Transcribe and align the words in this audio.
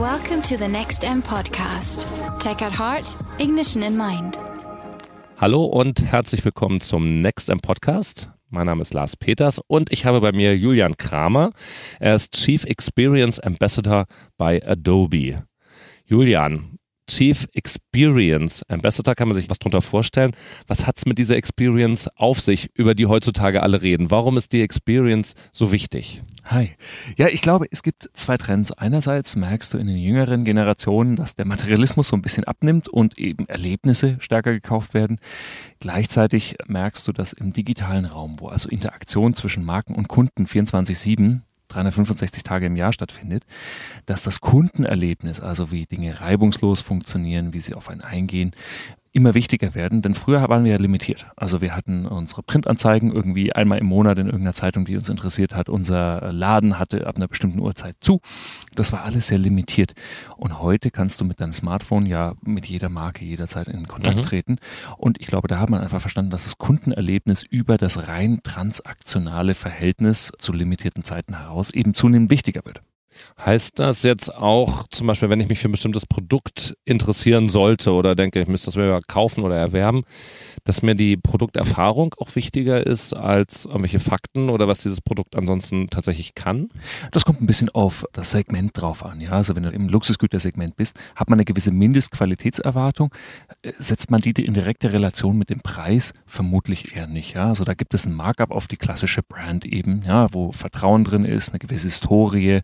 Welcome 0.00 0.40
to 0.44 0.56
the 0.56 0.66
Next 0.66 1.04
M 1.04 1.22
podcast. 1.22 2.06
Tech 2.38 2.62
at 2.62 2.72
heart, 2.72 3.18
ignition 3.38 3.82
in 3.82 3.98
mind. 3.98 4.38
Hallo 5.36 5.66
und 5.66 6.02
herzlich 6.02 6.42
willkommen 6.42 6.80
zum 6.80 7.16
Next 7.16 7.50
M 7.50 7.60
Podcast. 7.60 8.30
Mein 8.48 8.64
Name 8.64 8.80
ist 8.80 8.94
Lars 8.94 9.18
Peters 9.18 9.60
und 9.66 9.92
ich 9.92 10.06
habe 10.06 10.22
bei 10.22 10.32
mir 10.32 10.56
Julian 10.56 10.96
Kramer. 10.96 11.50
Er 11.98 12.14
ist 12.14 12.32
Chief 12.32 12.64
Experience 12.64 13.38
Ambassador 13.40 14.06
bei 14.38 14.66
Adobe. 14.66 15.42
Julian, 16.06 16.78
Chief 17.10 17.48
Experience 17.54 18.62
Ambassador, 18.68 19.16
kann 19.16 19.28
man 19.28 19.36
sich 19.36 19.50
was 19.50 19.58
darunter 19.58 19.82
vorstellen? 19.82 20.30
Was 20.68 20.86
hat 20.86 20.96
es 20.96 21.06
mit 21.06 21.18
dieser 21.18 21.36
Experience 21.36 22.08
auf 22.16 22.40
sich, 22.40 22.70
über 22.74 22.94
die 22.94 23.06
heutzutage 23.06 23.62
alle 23.62 23.82
reden? 23.82 24.10
Warum 24.12 24.36
ist 24.36 24.52
die 24.52 24.62
Experience 24.62 25.34
so 25.52 25.72
wichtig? 25.72 26.22
Hi. 26.44 26.70
Ja, 27.16 27.26
ich 27.28 27.42
glaube, 27.42 27.66
es 27.70 27.82
gibt 27.82 28.08
zwei 28.14 28.36
Trends. 28.36 28.70
Einerseits 28.70 29.34
merkst 29.34 29.74
du 29.74 29.78
in 29.78 29.88
den 29.88 29.98
jüngeren 29.98 30.44
Generationen, 30.44 31.16
dass 31.16 31.34
der 31.34 31.46
Materialismus 31.46 32.08
so 32.08 32.16
ein 32.16 32.22
bisschen 32.22 32.44
abnimmt 32.44 32.88
und 32.88 33.18
eben 33.18 33.46
Erlebnisse 33.48 34.16
stärker 34.20 34.52
gekauft 34.52 34.94
werden. 34.94 35.18
Gleichzeitig 35.80 36.56
merkst 36.68 37.06
du, 37.08 37.12
dass 37.12 37.32
im 37.32 37.52
digitalen 37.52 38.04
Raum, 38.04 38.36
wo 38.38 38.48
also 38.48 38.68
Interaktion 38.68 39.34
zwischen 39.34 39.64
Marken 39.64 39.96
und 39.96 40.06
Kunden 40.06 40.46
24-7 40.46 41.40
365 41.70 42.42
Tage 42.42 42.66
im 42.66 42.76
Jahr 42.76 42.92
stattfindet, 42.92 43.44
dass 44.06 44.22
das 44.22 44.40
Kundenerlebnis, 44.40 45.40
also 45.40 45.70
wie 45.70 45.86
Dinge 45.86 46.20
reibungslos 46.20 46.80
funktionieren, 46.80 47.54
wie 47.54 47.60
sie 47.60 47.74
auf 47.74 47.88
einen 47.88 48.02
eingehen, 48.02 48.52
immer 49.12 49.34
wichtiger 49.34 49.74
werden, 49.74 50.02
denn 50.02 50.14
früher 50.14 50.48
waren 50.48 50.64
wir 50.64 50.72
ja 50.72 50.78
limitiert. 50.78 51.26
Also 51.36 51.60
wir 51.60 51.74
hatten 51.74 52.06
unsere 52.06 52.42
Printanzeigen 52.42 53.12
irgendwie 53.12 53.52
einmal 53.52 53.78
im 53.78 53.86
Monat 53.86 54.18
in 54.18 54.26
irgendeiner 54.26 54.54
Zeitung, 54.54 54.84
die 54.84 54.96
uns 54.96 55.08
interessiert 55.08 55.54
hat. 55.54 55.68
Unser 55.68 56.30
Laden 56.32 56.78
hatte 56.78 57.06
ab 57.06 57.16
einer 57.16 57.26
bestimmten 57.26 57.58
Uhrzeit 57.58 57.96
zu. 58.00 58.20
Das 58.74 58.92
war 58.92 59.02
alles 59.02 59.26
sehr 59.26 59.38
limitiert. 59.38 59.94
Und 60.36 60.60
heute 60.60 60.90
kannst 60.90 61.20
du 61.20 61.24
mit 61.24 61.40
deinem 61.40 61.52
Smartphone 61.52 62.06
ja 62.06 62.34
mit 62.42 62.66
jeder 62.66 62.88
Marke 62.88 63.24
jederzeit 63.24 63.68
in 63.68 63.88
Kontakt 63.88 64.18
mhm. 64.18 64.22
treten. 64.22 64.56
Und 64.96 65.20
ich 65.20 65.26
glaube, 65.26 65.48
da 65.48 65.58
hat 65.58 65.70
man 65.70 65.80
einfach 65.80 66.00
verstanden, 66.00 66.30
dass 66.30 66.44
das 66.44 66.58
Kundenerlebnis 66.58 67.42
über 67.42 67.76
das 67.76 68.06
rein 68.08 68.40
transaktionale 68.44 69.54
Verhältnis 69.54 70.32
zu 70.38 70.52
limitierten 70.52 71.02
Zeiten 71.02 71.36
heraus 71.36 71.70
eben 71.70 71.94
zunehmend 71.94 72.30
wichtiger 72.30 72.64
wird. 72.64 72.82
Heißt 73.44 73.78
das 73.78 74.02
jetzt 74.02 74.34
auch, 74.34 74.86
zum 74.88 75.06
Beispiel, 75.06 75.30
wenn 75.30 75.40
ich 75.40 75.48
mich 75.48 75.58
für 75.58 75.68
ein 75.68 75.72
bestimmtes 75.72 76.06
Produkt 76.06 76.74
interessieren 76.84 77.48
sollte 77.48 77.92
oder 77.92 78.14
denke, 78.14 78.40
ich 78.40 78.48
müsste 78.48 78.66
das 78.66 78.76
mir 78.76 79.00
kaufen 79.06 79.44
oder 79.44 79.56
erwerben, 79.56 80.02
dass 80.64 80.82
mir 80.82 80.94
die 80.94 81.16
Produkterfahrung 81.16 82.14
auch 82.18 82.34
wichtiger 82.34 82.86
ist 82.86 83.14
als 83.14 83.64
irgendwelche 83.64 84.00
Fakten 84.00 84.50
oder 84.50 84.68
was 84.68 84.82
dieses 84.82 85.00
Produkt 85.00 85.36
ansonsten 85.36 85.88
tatsächlich 85.88 86.34
kann? 86.34 86.68
Das 87.12 87.24
kommt 87.24 87.40
ein 87.40 87.46
bisschen 87.46 87.70
auf 87.70 88.04
das 88.12 88.30
Segment 88.30 88.72
drauf 88.74 89.04
an. 89.04 89.20
Ja? 89.20 89.32
Also 89.32 89.56
wenn 89.56 89.62
du 89.62 89.70
im 89.70 89.88
Luxusgütersegment 89.88 90.76
bist, 90.76 90.98
hat 91.16 91.30
man 91.30 91.38
eine 91.38 91.44
gewisse 91.44 91.70
Mindestqualitätserwartung. 91.70 93.14
Setzt 93.78 94.10
man 94.10 94.20
die 94.20 94.30
in 94.30 94.54
direkte 94.54 94.92
Relation 94.92 95.36
mit 95.36 95.50
dem 95.50 95.60
Preis? 95.60 96.12
Vermutlich 96.26 96.94
eher 96.96 97.06
nicht. 97.06 97.34
Ja? 97.34 97.48
Also 97.48 97.64
da 97.64 97.74
gibt 97.74 97.94
es 97.94 98.06
ein 98.06 98.14
Markup 98.14 98.50
auf 98.50 98.68
die 98.68 98.76
klassische 98.76 99.22
Brand 99.22 99.64
eben, 99.64 100.02
ja, 100.06 100.32
wo 100.32 100.52
Vertrauen 100.52 101.04
drin 101.04 101.24
ist, 101.24 101.50
eine 101.50 101.58
gewisse 101.58 101.88
Historie, 101.88 102.60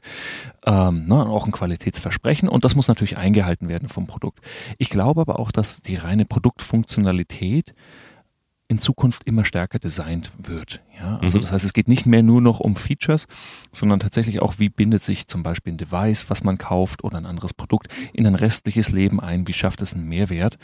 ähm, 0.64 1.06
ne, 1.06 1.26
auch 1.26 1.46
ein 1.46 1.52
Qualitätsversprechen 1.52 2.48
und 2.48 2.64
das 2.64 2.74
muss 2.74 2.88
natürlich 2.88 3.16
eingehalten 3.16 3.68
werden 3.68 3.88
vom 3.88 4.06
Produkt. 4.06 4.40
Ich 4.78 4.90
glaube 4.90 5.20
aber 5.20 5.38
auch, 5.38 5.52
dass 5.52 5.82
die 5.82 5.96
reine 5.96 6.24
Produktfunktionalität 6.24 7.74
in 8.68 8.78
Zukunft 8.78 9.24
immer 9.24 9.44
stärker 9.44 9.78
designt 9.78 10.30
wird. 10.38 10.80
Ja, 10.98 11.18
also 11.18 11.38
mhm. 11.38 11.42
das 11.42 11.52
heißt, 11.52 11.64
es 11.64 11.72
geht 11.72 11.88
nicht 11.88 12.06
mehr 12.06 12.22
nur 12.22 12.40
noch 12.40 12.60
um 12.60 12.76
Features, 12.76 13.26
sondern 13.72 14.00
tatsächlich 14.00 14.40
auch, 14.40 14.58
wie 14.58 14.68
bindet 14.68 15.02
sich 15.02 15.28
zum 15.28 15.42
Beispiel 15.42 15.74
ein 15.74 15.76
Device, 15.76 16.30
was 16.30 16.42
man 16.42 16.58
kauft 16.58 17.04
oder 17.04 17.18
ein 17.18 17.26
anderes 17.26 17.52
Produkt 17.52 17.88
in 18.12 18.26
ein 18.26 18.34
restliches 18.34 18.92
Leben 18.92 19.20
ein, 19.20 19.46
wie 19.46 19.52
schafft 19.52 19.82
es 19.82 19.94
einen 19.94 20.08
Mehrwert 20.08 20.56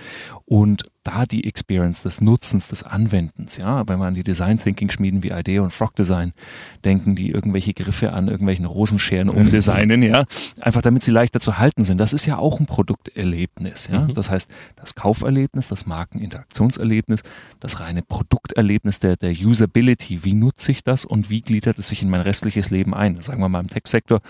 und 0.44 0.84
da 1.04 1.24
die 1.26 1.44
Experience 1.44 2.02
des 2.02 2.20
Nutzens, 2.20 2.68
des 2.68 2.84
Anwendens, 2.84 3.56
ja, 3.56 3.86
wenn 3.88 3.98
wir 3.98 4.06
an 4.06 4.14
die 4.14 4.22
Design 4.22 4.58
Thinking 4.58 4.90
Schmieden 4.90 5.22
wie 5.22 5.30
IDEA 5.30 5.62
und 5.62 5.72
Frog 5.72 5.96
Design 5.96 6.32
denken, 6.84 7.16
die 7.16 7.30
irgendwelche 7.30 7.74
Griffe 7.74 8.12
an 8.12 8.28
irgendwelchen 8.28 8.66
Rosenscheren 8.66 9.28
umdesignen, 9.30 10.02
ja, 10.02 10.24
einfach 10.60 10.82
damit 10.82 11.02
sie 11.02 11.10
leichter 11.10 11.40
zu 11.40 11.58
halten 11.58 11.84
sind. 11.84 11.98
Das 11.98 12.12
ist 12.12 12.26
ja 12.26 12.38
auch 12.38 12.60
ein 12.60 12.66
Produkterlebnis, 12.66 13.88
ja. 13.88 14.02
Mhm. 14.02 14.14
Das 14.14 14.30
heißt, 14.30 14.50
das 14.76 14.94
Kauferlebnis, 14.94 15.68
das 15.68 15.86
Markeninteraktionserlebnis, 15.86 17.22
das 17.58 17.80
reine 17.80 18.02
Produkterlebnis 18.02 19.00
der, 19.00 19.16
der 19.16 19.32
Usability, 19.32 20.21
wie 20.24 20.34
nutze 20.34 20.72
ich 20.72 20.84
das 20.84 21.04
und 21.04 21.30
wie 21.30 21.40
gliedert 21.40 21.78
es 21.78 21.88
sich 21.88 22.02
in 22.02 22.10
mein 22.10 22.20
restliches 22.20 22.70
Leben 22.70 22.94
ein? 22.94 23.20
Sagen 23.20 23.40
wir 23.40 23.48
mal 23.48 23.60
im 23.60 23.68
Tech-Sektor, 23.68 24.20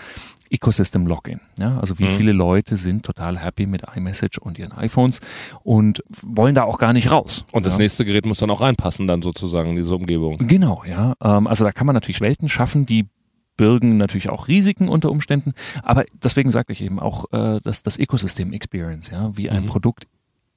Ecosystem 0.49 1.07
Login. 1.07 1.41
Ja, 1.57 1.79
also 1.79 1.97
wie 1.99 2.03
mhm. 2.03 2.15
viele 2.15 2.31
Leute 2.31 2.77
sind 2.77 3.03
total 3.03 3.39
happy 3.39 3.65
mit 3.65 3.83
iMessage 3.95 4.37
und 4.37 4.59
ihren 4.59 4.71
iPhones 4.71 5.19
und 5.63 6.03
wollen 6.21 6.55
da 6.55 6.63
auch 6.63 6.77
gar 6.77 6.93
nicht 6.93 7.11
raus. 7.11 7.45
Und 7.51 7.65
das 7.65 7.73
ja. 7.73 7.79
nächste 7.79 8.05
Gerät 8.05 8.25
muss 8.25 8.37
dann 8.37 8.51
auch 8.51 8.61
reinpassen, 8.61 9.07
dann 9.07 9.21
sozusagen 9.21 9.69
in 9.69 9.75
diese 9.75 9.95
Umgebung. 9.95 10.37
Genau, 10.37 10.83
ja. 10.87 11.15
Ähm, 11.21 11.47
also 11.47 11.63
da 11.63 11.71
kann 11.71 11.87
man 11.87 11.95
natürlich 11.95 12.21
Welten 12.21 12.49
schaffen, 12.49 12.85
die 12.85 13.07
birgen 13.57 13.97
natürlich 13.97 14.29
auch 14.29 14.47
Risiken 14.47 14.89
unter 14.89 15.11
Umständen, 15.11 15.53
aber 15.83 16.05
deswegen 16.23 16.49
sagte 16.49 16.73
ich 16.73 16.81
eben 16.81 16.99
auch, 16.99 17.25
äh, 17.31 17.59
dass 17.63 17.83
das 17.83 17.97
Ecosystem 17.97 18.51
Experience, 18.51 19.09
ja, 19.11 19.35
wie 19.37 19.49
ein 19.49 19.63
mhm. 19.63 19.67
Produkt 19.67 20.07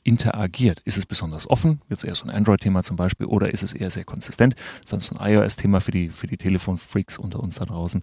interagiert. 0.06 0.81
Ist 0.84 0.97
es 0.97 1.05
besonders 1.05 1.50
offen? 1.50 1.81
Es 1.89 2.05
eher 2.05 2.15
so 2.15 2.25
ein 2.25 2.31
Android-Thema 2.31 2.83
zum 2.83 2.97
Beispiel? 2.97 3.27
Oder 3.27 3.53
ist 3.53 3.62
es 3.62 3.72
eher 3.72 3.91
sehr 3.91 4.05
konsistent? 4.05 4.55
Das 4.83 4.93
ist 4.93 5.06
so 5.06 5.17
ein 5.17 5.34
iOS-Thema 5.34 5.81
für 5.81 5.91
die, 5.91 6.11
für 6.11 6.27
die 6.28 6.37
Telefon-Freaks 6.37 7.19
unter 7.19 7.41
uns 7.41 7.56
da 7.56 7.65
draußen. 7.65 8.03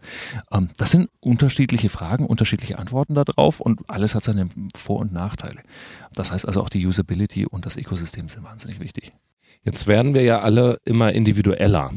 Ähm, 0.52 0.69
das 0.78 0.92
sind 0.92 1.09
unterschiedliche 1.22 1.90
Fragen, 1.90 2.25
unterschiedliche 2.25 2.78
Antworten 2.78 3.16
darauf 3.16 3.62
und 3.62 3.90
alles 3.90 4.16
hat 4.16 4.24
seine 4.24 4.50
Vor- 4.75 5.00
und 5.00 5.13
Nachteile. 5.13 5.62
Das 6.13 6.31
heißt 6.31 6.46
also 6.46 6.62
auch 6.62 6.69
die 6.69 6.86
Usability 6.86 7.46
und 7.46 7.66
das 7.66 7.78
Ökosystem 7.78 8.28
sind 8.28 8.44
wahnsinnig 8.44 8.80
wichtig. 8.80 9.13
Jetzt 9.63 9.88
werden 9.88 10.13
wir 10.13 10.24
ja 10.24 10.42
alle 10.42 10.80
immer 10.84 11.13
individueller. 11.13 11.92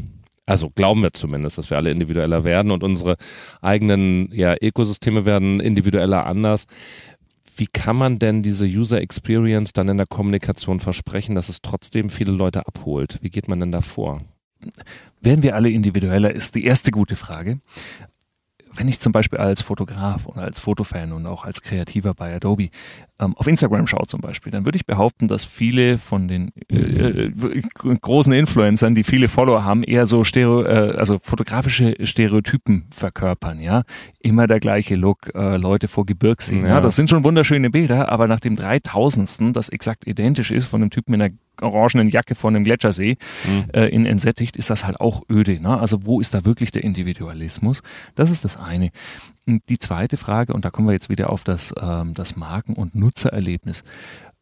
Also 0.49 0.71
glauben 0.71 1.03
wir 1.03 1.13
zumindest, 1.13 1.59
dass 1.59 1.71
wir 1.71 1.77
alle 1.77 1.91
individueller 1.91 2.45
werden 2.45 2.71
und 2.71 2.85
unsere 2.85 3.17
eigenen 3.61 4.33
ja, 4.33 4.55
Ökosysteme 4.63 5.27
werden 5.27 5.59
individueller 5.59 6.25
anders. 6.25 6.67
Wie 7.57 7.67
kann 7.67 7.97
man 7.97 8.19
denn 8.19 8.43
diese 8.43 8.67
User 8.67 9.01
Experience 9.01 9.73
dann 9.73 9.89
in 9.89 9.97
der 9.97 10.07
Kommunikation 10.07 10.79
versprechen, 10.79 11.35
dass 11.35 11.49
es 11.49 11.63
trotzdem 11.63 12.11
viele 12.11 12.33
Leute 12.33 12.67
abholt? 12.67 13.19
Wie 13.23 13.31
geht 13.31 13.49
man 13.49 13.61
denn 13.61 13.73
da 13.73 13.81
vor? 13.81 14.23
Werden 15.21 15.43
wir 15.43 15.55
alle 15.55 15.71
individueller, 15.71 16.35
ist 16.35 16.55
die 16.55 16.65
erste 16.65 16.91
gute 16.91 17.17
Frage 17.17 17.61
wenn 18.77 18.89
ich 18.89 19.01
zum 19.01 19.13
Beispiel 19.13 19.39
als 19.39 19.63
Fotograf 19.63 20.27
oder 20.27 20.43
als 20.43 20.59
Fotofan 20.59 21.13
und 21.13 21.27
auch 21.27 21.45
als 21.45 21.63
Kreativer 21.63 22.15
bei 22.15 22.35
Adobe 22.35 22.69
auf 23.19 23.47
Instagram 23.47 23.87
schaue 23.87 24.07
zum 24.07 24.21
Beispiel, 24.21 24.53
dann 24.53 24.65
würde 24.67 24.77
ich 24.77 24.85
behaupten, 24.85 25.27
dass 25.27 25.45
viele 25.45 25.97
von 25.97 26.29
den 26.29 26.53
äh, 26.71 26.77
äh, 27.27 27.33
großen 28.01 28.33
Influencern, 28.33 28.95
die 28.95 29.05
viele 29.05 29.29
Follower 29.29 29.65
haben, 29.65 29.83
eher 29.83 30.05
so 30.05 30.23
Stereo, 30.23 30.63
äh, 30.63 30.95
also 30.97 31.19
fotografische 31.23 31.97
Stereotypen 32.03 32.87
verkörpern, 32.91 33.61
ja. 33.61 33.85
Immer 34.21 34.47
der 34.47 34.61
gleiche 34.61 34.97
Look, 34.97 35.35
äh, 35.35 35.57
Leute 35.57 35.89
vor 35.89 36.05
Gebirgsee. 36.05 36.61
Ja. 36.61 36.67
ja. 36.67 36.81
das 36.81 36.97
sind 36.97 37.09
schon 37.09 37.25
wunderschöne 37.25 37.71
Bilder, 37.71 38.11
aber 38.11 38.27
nach 38.27 38.41
dem 38.41 38.57
3000. 38.57 39.57
das 39.57 39.69
exakt 39.71 40.07
identisch 40.07 40.51
ist 40.51 40.67
von 40.67 40.83
einem 40.83 40.91
Typen 40.91 41.15
in 41.15 41.23
einer 41.23 41.33
orangenen 41.63 42.09
Jacke 42.09 42.35
von 42.35 42.55
einem 42.55 42.65
Gletschersee 42.65 43.17
mhm. 43.47 43.65
äh, 43.73 43.87
in 43.87 44.07
entsättigt, 44.07 44.57
ist 44.57 44.71
das 44.71 44.85
halt 44.85 45.01
auch 45.01 45.23
öde. 45.31 45.61
Ne? 45.61 45.79
Also 45.79 46.05
wo 46.05 46.21
ist 46.21 46.35
da 46.35 46.45
wirklich 46.45 46.71
der 46.71 46.85
Individualismus? 46.85 47.83
Das 48.15 48.31
ist 48.31 48.45
das 48.45 48.57
eine. 48.57 48.91
Die 49.47 49.79
zweite 49.79 50.17
Frage, 50.17 50.53
und 50.53 50.65
da 50.65 50.71
kommen 50.71 50.89
wir 50.89 50.93
jetzt 50.93 51.09
wieder 51.09 51.31
auf 51.31 51.45
das, 51.45 51.73
ähm, 51.81 52.15
das 52.15 52.37
Marken- 52.37 52.75
und 52.75 52.95
Nutzererlebnis. 53.07 53.85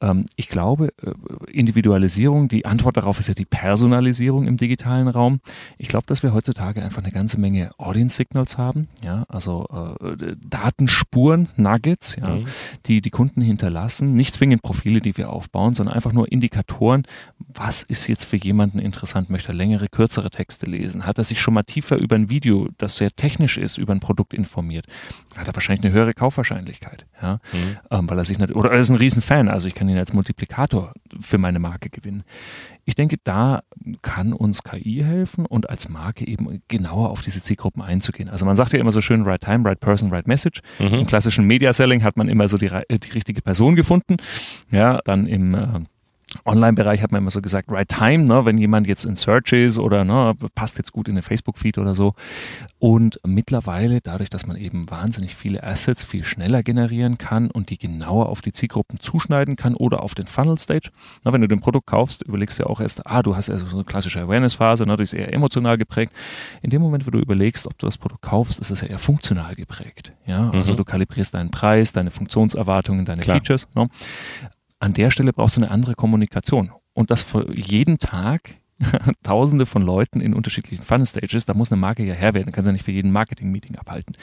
Ähm, 0.01 0.27
ich 0.37 0.49
glaube, 0.49 0.93
äh, 1.03 1.13
Individualisierung, 1.51 2.49
die 2.49 2.67
Antwort 2.67 2.97
darauf 2.97 3.21
ist 3.21 3.29
ja 3.29 3.35
die 3.35 3.45
Personalisierung 3.45 4.47
im 4.47 4.57
digitalen 4.57 5.09
Raum. 5.09 5.41
Ich 5.79 5.89
glaube, 5.89 6.07
dass 6.07 6.23
wir 6.23 6.35
heutzutage 6.35 6.83
einfach 6.83 7.03
eine 7.03 7.13
ganze 7.13 7.39
Menge 7.39 7.71
Audience 7.79 8.17
Signals 8.17 8.59
haben, 8.59 8.89
ja, 9.05 9.25
also 9.29 9.67
äh, 10.01 10.37
Datenspuren, 10.45 11.49
Nuggets, 11.57 12.17
ja, 12.17 12.37
mhm. 12.37 12.45
die 12.87 13.01
die 13.01 13.11
Kunden 13.11 13.41
hinterlassen. 13.41 14.15
Nicht 14.15 14.35
zwingend 14.35 14.63
Profile, 14.63 15.01
die 15.01 15.17
wir 15.17 15.31
aufbauen, 15.31 15.75
sondern 15.75 15.95
einfach 15.95 16.13
nur 16.13 16.31
Indikatoren. 16.31 17.05
Was 17.39 17.83
ist 17.83 18.09
jetzt 18.09 18.25
für 18.25 18.37
jemanden 18.37 18.79
interessant? 18.79 19.31
Möchte 19.31 19.53
er 19.53 19.55
längere, 19.55 19.89
kürzere 19.89 20.31
Texte 20.31 20.67
lesen? 20.67 21.07
Hat 21.07 21.19
er 21.19 21.25
sich 21.25 21.41
schon 21.41 21.55
mal 21.55 21.63
tiefer 21.63 21.97
über 21.97 22.17
ein 22.17 22.29
Video, 22.29 22.69
das 22.79 22.97
sehr 22.97 23.11
technisch 23.11 23.59
ist, 23.59 23.79
über 23.79 23.93
ein 23.93 24.01
Produkt 24.01 24.35
informiert? 24.35 24.87
Hat 25.37 25.47
er 25.47 25.55
wahrscheinlich 25.55 25.85
eine 25.85 25.95
höhere 25.95 26.15
Kaufwahrscheinlichkeit, 26.15 27.07
ja, 27.23 27.39
mhm. 27.53 27.77
ähm, 27.91 28.11
weil 28.11 28.19
er 28.19 28.25
sich 28.25 28.39
nicht, 28.39 28.55
oder 28.55 28.73
er 28.73 28.81
ist 28.81 28.91
ein 28.91 28.97
Riesenfan. 28.97 29.49
Also 29.49 29.69
ich 29.69 29.75
kann 29.75 29.84
ihn 29.89 29.99
als 29.99 30.13
Multiplikator 30.13 30.93
für 31.21 31.39
meine 31.39 31.59
Marke 31.59 31.91
gewinnen. 31.91 32.25
Ich 32.85 32.95
denke, 32.95 33.17
da 33.23 33.63
kann 34.03 34.33
uns 34.33 34.63
KI 34.63 35.03
helfen 35.05 35.47
und 35.47 35.71
als 35.71 35.89
Marke 35.89 36.27
eben 36.27 36.63
genauer 36.69 37.11
auf 37.11 37.23
diese 37.23 37.43
Zielgruppen 37.43 37.83
einzugehen. 37.83 38.29
Also 38.29 38.45
man 38.45 38.57
sagt 38.57 38.73
ja 38.73 38.79
immer 38.79 38.91
so 38.91 39.01
schön, 39.01 39.23
right 39.23 39.41
time, 39.41 39.65
right 39.65 39.81
person, 39.81 40.11
right 40.11 40.27
message. 40.27 40.61
Mhm. 40.79 40.95
Im 40.95 41.07
klassischen 41.07 41.47
Media 41.47 41.73
Selling 41.73 42.03
hat 42.03 42.17
man 42.17 42.29
immer 42.29 42.49
so 42.49 42.59
die, 42.59 42.69
die 42.69 43.11
richtige 43.11 43.43
Person 43.43 43.77
gefunden. 43.77 44.17
Ja, 44.71 45.01
dann 45.05 45.27
im 45.27 45.55
äh, 45.55 45.81
Online-Bereich 46.45 47.03
hat 47.03 47.13
man 47.13 47.23
immer 47.23 47.31
so 47.31 47.41
gesagt, 47.41 47.71
right 47.71 47.89
time, 47.89 48.25
ne, 48.25 48.45
wenn 48.45 48.59
jemand 48.59 48.87
jetzt 48.87 49.05
in 49.05 49.17
Search 49.17 49.53
ist 49.53 49.79
oder 49.79 50.05
ne, 50.05 50.35
passt 50.55 50.79
jetzt 50.79 50.93
gut 50.93 51.09
in 51.09 51.15
den 51.15 51.23
Facebook-Feed 51.23 51.79
oder 51.79 51.95
so. 51.95 52.15
Und 52.79 53.19
mittlerweile, 53.25 54.01
dadurch, 54.01 54.31
dass 54.31 54.47
man 54.47 54.57
eben 54.57 54.91
wahnsinnig 54.91 55.35
viele 55.35 55.63
Assets 55.65 56.05
viel 56.05 56.25
schneller 56.25 56.63
generieren 56.63 57.19
kann 57.19 57.51
und 57.51 57.71
die 57.71 57.79
genauer 57.79 58.29
auf 58.29 58.43
die 58.43 58.53
Zielgruppen 58.53 59.01
zuschneiden 59.01 59.57
kann 59.57 59.75
oder 59.75 60.03
auf 60.03 60.15
den 60.15 60.27
Funnel-Stage. 60.27 60.91
wenn 61.25 61.41
du 61.41 61.49
den 61.49 61.61
Produkt 61.61 61.87
kaufst, 61.87 62.23
überlegst 62.23 62.59
du 62.59 62.65
ja 62.65 62.69
auch 62.69 62.81
erst, 62.81 63.07
ah, 63.07 63.23
du 63.23 63.37
hast 63.37 63.51
also 63.51 63.67
so 63.67 63.77
eine 63.77 63.85
klassische 63.85 64.21
Awareness-Phase, 64.21 64.87
ne, 64.87 64.97
die 64.97 65.05
ist 65.05 65.15
eher 65.15 65.33
emotional 65.33 65.79
geprägt. 65.79 66.13
In 66.63 66.71
dem 66.71 66.83
Moment, 66.83 67.07
wo 67.07 67.11
du 67.11 67.19
überlegst, 67.19 67.67
ob 67.67 67.79
du 67.79 67.87
das 67.87 67.99
Produkt 67.99 68.23
kaufst, 68.23 68.59
ist 68.61 68.71
es 68.71 68.81
ja 68.81 68.89
eher 68.89 68.99
funktional 68.99 69.55
geprägt. 69.55 70.13
Ja, 70.27 70.51
also 70.51 70.73
mhm. 70.73 70.79
du 70.79 70.85
kalibrierst 70.85 71.35
deinen 71.35 71.51
Preis, 71.51 71.93
deine 71.93 72.11
Funktionserwartungen, 72.11 73.05
deine 73.05 73.23
Klar. 73.23 73.37
Features. 73.37 73.69
Ne? 73.75 73.89
An 74.85 74.93
der 74.93 75.11
Stelle 75.11 75.33
brauchst 75.33 75.57
du 75.57 75.63
eine 75.63 75.71
andere 75.71 75.95
Kommunikation. 75.95 76.71
Und 76.93 77.11
das 77.11 77.23
für 77.23 77.51
jeden 77.57 77.99
Tag 77.99 78.61
Tausende 79.23 79.65
von 79.65 79.81
Leuten 79.81 80.21
in 80.21 80.35
unterschiedlichen 80.35 80.85
Funnel 80.85 81.07
Stages, 81.07 81.47
da 81.47 81.55
muss 81.55 81.73
eine 81.73 81.81
Marke 81.81 82.05
ja 82.05 82.13
her 82.13 82.35
werden. 82.35 82.49
Du 82.49 82.53
kannst 82.53 82.67
ja 82.67 82.73
nicht 82.73 82.85
für 82.85 82.93
jeden 82.93 83.11
Marketing-Meeting 83.11 83.77
abhalten. 83.77 84.15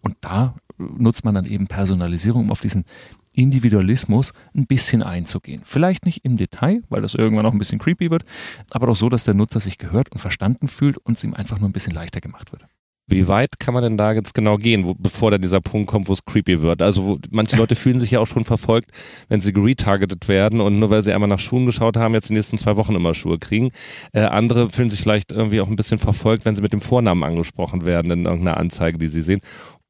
Und 0.00 0.16
da 0.22 0.56
nutzt 0.76 1.24
man 1.24 1.36
dann 1.36 1.46
eben 1.46 1.68
Personalisierung, 1.68 2.46
um 2.46 2.50
auf 2.50 2.60
diesen 2.60 2.84
Individualismus 3.32 4.32
ein 4.56 4.66
bisschen 4.66 5.04
einzugehen. 5.04 5.62
Vielleicht 5.64 6.04
nicht 6.04 6.24
im 6.24 6.36
Detail, 6.36 6.82
weil 6.88 7.00
das 7.00 7.14
irgendwann 7.14 7.46
auch 7.46 7.52
ein 7.52 7.58
bisschen 7.58 7.78
creepy 7.78 8.10
wird, 8.10 8.24
aber 8.72 8.88
doch 8.88 8.96
so, 8.96 9.08
dass 9.08 9.22
der 9.22 9.34
Nutzer 9.34 9.60
sich 9.60 9.78
gehört 9.78 10.10
und 10.10 10.18
verstanden 10.18 10.66
fühlt 10.66 10.98
und 10.98 11.16
es 11.16 11.22
ihm 11.22 11.34
einfach 11.34 11.60
nur 11.60 11.68
ein 11.68 11.72
bisschen 11.72 11.94
leichter 11.94 12.20
gemacht 12.20 12.50
wird. 12.50 12.64
Wie 13.08 13.26
weit 13.26 13.58
kann 13.58 13.74
man 13.74 13.82
denn 13.82 13.96
da 13.96 14.12
jetzt 14.12 14.34
genau 14.34 14.58
gehen, 14.58 14.84
wo, 14.84 14.94
bevor 14.94 15.30
da 15.30 15.38
dieser 15.38 15.62
Punkt 15.62 15.90
kommt, 15.90 16.08
wo 16.08 16.12
es 16.12 16.24
creepy 16.24 16.62
wird? 16.62 16.82
Also 16.82 17.04
wo, 17.04 17.18
manche 17.30 17.56
Leute 17.56 17.74
fühlen 17.74 17.98
sich 17.98 18.10
ja 18.10 18.20
auch 18.20 18.26
schon 18.26 18.44
verfolgt, 18.44 18.90
wenn 19.28 19.40
sie 19.40 19.52
retargeted 19.56 20.28
werden 20.28 20.60
und 20.60 20.78
nur 20.78 20.90
weil 20.90 21.02
sie 21.02 21.12
einmal 21.12 21.28
nach 21.28 21.38
Schuhen 21.38 21.64
geschaut 21.66 21.96
haben, 21.96 22.14
jetzt 22.14 22.28
die 22.28 22.34
nächsten 22.34 22.58
zwei 22.58 22.76
Wochen 22.76 22.94
immer 22.94 23.14
Schuhe 23.14 23.38
kriegen. 23.38 23.70
Äh, 24.12 24.20
andere 24.20 24.68
fühlen 24.68 24.90
sich 24.90 25.00
vielleicht 25.00 25.32
irgendwie 25.32 25.60
auch 25.62 25.68
ein 25.68 25.76
bisschen 25.76 25.98
verfolgt, 25.98 26.44
wenn 26.44 26.54
sie 26.54 26.62
mit 26.62 26.74
dem 26.74 26.82
Vornamen 26.82 27.24
angesprochen 27.24 27.86
werden 27.86 28.10
in 28.10 28.26
irgendeiner 28.26 28.58
Anzeige, 28.58 28.98
die 28.98 29.08
sie 29.08 29.22
sehen. 29.22 29.40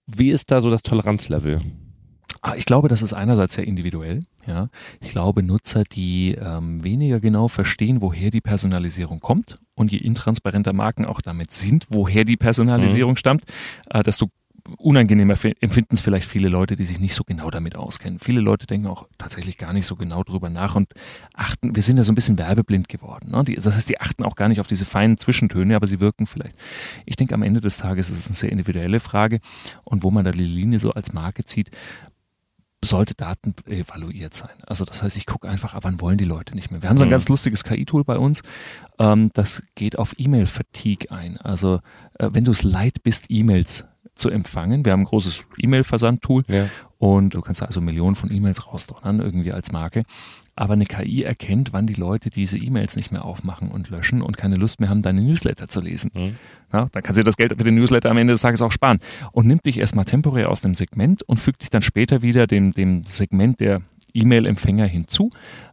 Wie 0.06 0.30
ist 0.30 0.50
da 0.50 0.60
so 0.60 0.70
das 0.70 0.82
Toleranzlevel? 0.82 1.60
Ah, 2.40 2.54
ich 2.56 2.66
glaube, 2.66 2.88
das 2.88 3.02
ist 3.02 3.12
einerseits 3.12 3.54
sehr 3.54 3.66
individuell. 3.66 4.20
Ja. 4.46 4.68
Ich 5.00 5.10
glaube, 5.10 5.42
Nutzer, 5.42 5.84
die 5.84 6.34
ähm, 6.34 6.82
weniger 6.84 7.20
genau 7.20 7.48
verstehen, 7.48 8.00
woher 8.00 8.30
die 8.30 8.40
Personalisierung 8.40 9.20
kommt 9.20 9.58
und 9.74 9.92
je 9.92 9.98
intransparenter 9.98 10.72
Marken 10.72 11.04
auch 11.04 11.20
damit 11.20 11.50
sind, 11.50 11.86
woher 11.90 12.24
die 12.24 12.36
Personalisierung 12.36 13.12
mhm. 13.12 13.16
stammt, 13.16 13.44
äh, 13.90 14.02
desto 14.02 14.30
unangenehmer 14.76 15.34
empfinden 15.60 15.94
es 15.94 16.00
vielleicht 16.00 16.28
viele 16.28 16.48
Leute, 16.48 16.76
die 16.76 16.84
sich 16.84 17.00
nicht 17.00 17.14
so 17.14 17.24
genau 17.24 17.50
damit 17.50 17.76
auskennen. 17.76 18.18
Viele 18.18 18.40
Leute 18.40 18.66
denken 18.66 18.86
auch 18.86 19.08
tatsächlich 19.16 19.56
gar 19.56 19.72
nicht 19.72 19.86
so 19.86 19.96
genau 19.96 20.22
drüber 20.22 20.50
nach 20.50 20.74
und 20.74 20.92
achten, 21.34 21.74
wir 21.74 21.82
sind 21.82 21.96
ja 21.96 22.04
so 22.04 22.12
ein 22.12 22.14
bisschen 22.14 22.38
werbeblind 22.38 22.88
geworden. 22.88 23.30
Ne? 23.30 23.44
Die, 23.44 23.54
das 23.54 23.74
heißt, 23.74 23.88
die 23.88 24.00
achten 24.00 24.24
auch 24.24 24.36
gar 24.36 24.48
nicht 24.48 24.60
auf 24.60 24.66
diese 24.66 24.84
feinen 24.84 25.16
Zwischentöne, 25.16 25.74
aber 25.74 25.86
sie 25.86 26.00
wirken 26.00 26.26
vielleicht. 26.26 26.56
Ich 27.06 27.16
denke, 27.16 27.34
am 27.34 27.42
Ende 27.42 27.60
des 27.60 27.78
Tages 27.78 28.10
ist 28.10 28.18
es 28.18 28.26
eine 28.26 28.36
sehr 28.36 28.52
individuelle 28.52 29.00
Frage 29.00 29.40
und 29.84 30.02
wo 30.02 30.10
man 30.10 30.24
da 30.24 30.32
die 30.32 30.44
Linie 30.44 30.78
so 30.78 30.92
als 30.92 31.12
Marke 31.12 31.44
zieht, 31.44 31.70
sollte 32.84 33.14
Daten 33.14 33.54
evaluiert 33.66 34.34
sein. 34.34 34.52
Also 34.66 34.84
das 34.84 35.02
heißt, 35.02 35.16
ich 35.16 35.26
gucke 35.26 35.48
einfach, 35.48 35.76
wann 35.82 36.00
wollen 36.00 36.18
die 36.18 36.24
Leute 36.24 36.54
nicht 36.54 36.70
mehr. 36.70 36.82
Wir 36.82 36.88
haben 36.88 36.98
so 36.98 37.04
ein 37.04 37.08
mhm. 37.08 37.12
ganz 37.12 37.28
lustiges 37.28 37.64
KI-Tool 37.64 38.04
bei 38.04 38.18
uns, 38.18 38.42
ähm, 38.98 39.30
das 39.34 39.62
geht 39.74 39.98
auf 39.98 40.14
E-Mail-Fatigue 40.16 41.10
ein. 41.10 41.38
Also 41.38 41.80
äh, 42.18 42.30
wenn 42.32 42.44
du 42.44 42.52
es 42.52 42.62
leid 42.62 43.02
bist, 43.02 43.26
E-Mails 43.28 43.84
zu 44.18 44.30
empfangen. 44.30 44.84
Wir 44.84 44.92
haben 44.92 45.02
ein 45.02 45.06
großes 45.06 45.44
E-Mail-Versand-Tool 45.58 46.44
ja. 46.48 46.68
und 46.98 47.34
du 47.34 47.40
kannst 47.40 47.62
also 47.62 47.80
Millionen 47.80 48.16
von 48.16 48.32
E-Mails 48.32 48.66
rausdonnern, 48.66 49.20
irgendwie 49.20 49.52
als 49.52 49.72
Marke 49.72 50.02
aber 50.58 50.74
eine 50.74 50.86
KI 50.86 51.22
erkennt, 51.22 51.72
wann 51.72 51.86
die 51.86 51.94
Leute 51.94 52.30
diese 52.30 52.58
E-Mails 52.58 52.96
nicht 52.96 53.12
mehr 53.12 53.24
aufmachen 53.24 53.70
und 53.70 53.90
löschen 53.90 54.22
und 54.22 54.36
keine 54.36 54.56
Lust 54.56 54.80
mehr 54.80 54.88
haben, 54.88 55.02
deine 55.02 55.22
Newsletter 55.22 55.68
zu 55.68 55.80
lesen. 55.80 56.10
Mhm. 56.14 56.36
Ja, 56.72 56.88
dann 56.90 57.02
kannst 57.02 57.18
du 57.18 57.24
das 57.24 57.36
Geld 57.36 57.54
für 57.56 57.64
den 57.64 57.76
Newsletter 57.76 58.10
am 58.10 58.18
Ende 58.18 58.32
des 58.32 58.42
Tages 58.42 58.60
auch 58.60 58.72
sparen 58.72 58.98
und 59.32 59.46
nimmt 59.46 59.66
dich 59.66 59.78
erstmal 59.78 60.04
temporär 60.04 60.50
aus 60.50 60.60
dem 60.60 60.74
Segment 60.74 61.22
und 61.22 61.38
fügt 61.38 61.62
dich 61.62 61.70
dann 61.70 61.82
später 61.82 62.22
wieder 62.22 62.46
dem, 62.46 62.72
dem 62.72 63.04
Segment 63.04 63.60
der 63.60 63.82
E-Mail-Empfänger 64.14 64.86
hinzu, 64.86 65.30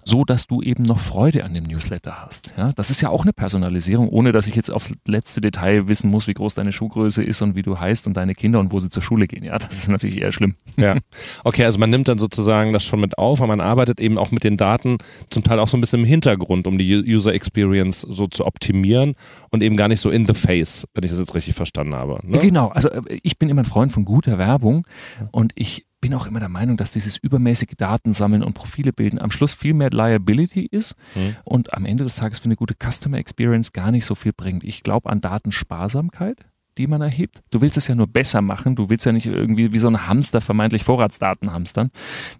so 0.08 0.24
dass 0.24 0.46
du 0.48 0.62
eben 0.62 0.84
noch 0.84 1.00
Freude 1.00 1.44
an 1.44 1.54
dem 1.54 1.64
Newsletter 1.66 2.24
hast. 2.24 2.54
Ja, 2.58 2.72
das 2.74 2.90
ist 2.90 3.02
ja 3.02 3.10
auch 3.10 3.24
eine 3.24 3.34
Personalisierung, 3.34 4.08
ohne 4.10 4.32
dass 4.32 4.48
ich 4.48 4.56
jetzt 4.56 4.72
aufs 4.72 4.94
letzte 5.08 5.42
Detail 5.42 5.88
wissen 5.88 6.12
muss, 6.12 6.28
wie 6.28 6.34
groß 6.34 6.54
deine 6.54 6.72
Schuhgröße 6.72 7.24
ist 7.24 7.42
und 7.42 7.56
wie 7.56 7.64
du 7.64 7.80
heißt 7.80 8.06
und 8.08 8.16
deine 8.16 8.36
Kinder 8.36 8.60
und 8.60 8.72
wo 8.72 8.80
sie 8.80 8.90
zur 8.90 9.02
Schule 9.02 9.28
gehen. 9.28 9.44
Ja, 9.44 9.58
das 9.58 9.80
ist 9.80 9.88
natürlich 9.88 10.22
eher 10.22 10.32
schlimm. 10.32 10.56
Ja. 10.78 10.96
Okay, 11.44 11.66
also 11.66 11.80
man 11.80 11.90
nimmt 11.90 12.08
dann 12.08 12.18
sozusagen 12.18 12.74
das 12.74 12.84
schon 12.84 13.00
mit 13.00 13.18
auf, 13.18 13.40
aber 13.40 13.48
man 13.48 13.62
arbeitet 13.62 14.00
eben 14.00 14.18
auch 14.18 14.32
mit 14.32 14.44
den 14.44 14.58
Daten 14.58 14.98
zum 15.30 15.44
Teil 15.44 15.60
auch 15.60 15.68
so 15.68 15.78
ein 15.78 15.82
bisschen 15.82 16.02
im 16.02 16.06
Hintergrund, 16.06 16.68
um 16.68 16.78
die 16.78 17.04
User 17.06 17.34
Experience 17.34 18.02
so 18.02 18.28
zu 18.28 18.46
optimieren 18.46 19.16
und 19.50 19.64
eben 19.64 19.78
gar 19.78 19.88
nicht 19.88 20.02
so 20.02 20.10
in 20.10 20.28
the 20.28 20.34
face, 20.34 20.86
wenn 20.94 21.04
ich 21.04 21.12
das 21.12 21.20
jetzt 21.20 21.34
richtig 21.36 21.56
verstanden 21.56 21.96
habe. 21.96 22.20
Ne? 22.24 22.40
Genau, 22.40 22.70
also 22.70 22.90
äh, 22.90 23.02
ich 23.24 23.38
bin 23.38 23.50
immer 23.50 23.62
ein 23.62 23.66
Freund 23.66 23.92
von 23.92 24.06
guter 24.06 24.38
Werbung 24.38 24.86
und 25.32 25.52
ich 25.56 25.86
bin 26.06 26.14
auch 26.14 26.28
immer 26.28 26.40
der 26.40 26.50
Meinung, 26.50 26.78
dass 26.78 26.92
dieses 26.92 27.18
übermäßige 27.18 27.74
Datensammeln 27.78 28.44
und 28.44 28.54
Profile 28.54 28.94
bilden 28.94 29.20
am 29.20 29.32
Schluss 29.32 29.56
viel 29.56 29.74
mehr 29.74 29.90
Liability 29.96 30.68
ist 30.70 30.96
mhm. 31.16 31.36
und 31.44 31.74
am 31.74 31.86
Ende 31.86 32.04
des 32.04 32.18
Tages 32.18 32.40
für 32.40 32.46
eine 32.46 32.56
gute 32.56 32.76
Customer 32.76 33.18
Experience 33.18 33.74
gar 33.74 33.92
nicht 33.92 34.06
so 34.06 34.16
viel 34.16 34.34
bringt. 34.34 34.64
Ich 34.64 34.84
glaube 34.84 35.10
an 35.10 35.22
Datensparsamkeit 35.22 36.46
die 36.78 36.88
man 36.88 37.02
erhebt. 37.02 37.42
Du 37.52 37.62
willst 37.62 37.78
es 37.78 37.88
ja 37.88 37.96
nur 37.96 38.08
besser 38.08 38.42
machen. 38.42 38.76
Du 38.76 38.90
willst 38.90 39.06
ja 39.06 39.12
nicht 39.12 39.28
irgendwie 39.28 39.72
wie 39.74 39.80
so 39.80 39.88
ein 39.88 40.08
Hamster 40.08 40.42
vermeintlich 40.42 40.84
Vorratsdaten 40.84 41.54
hamstern. 41.54 41.90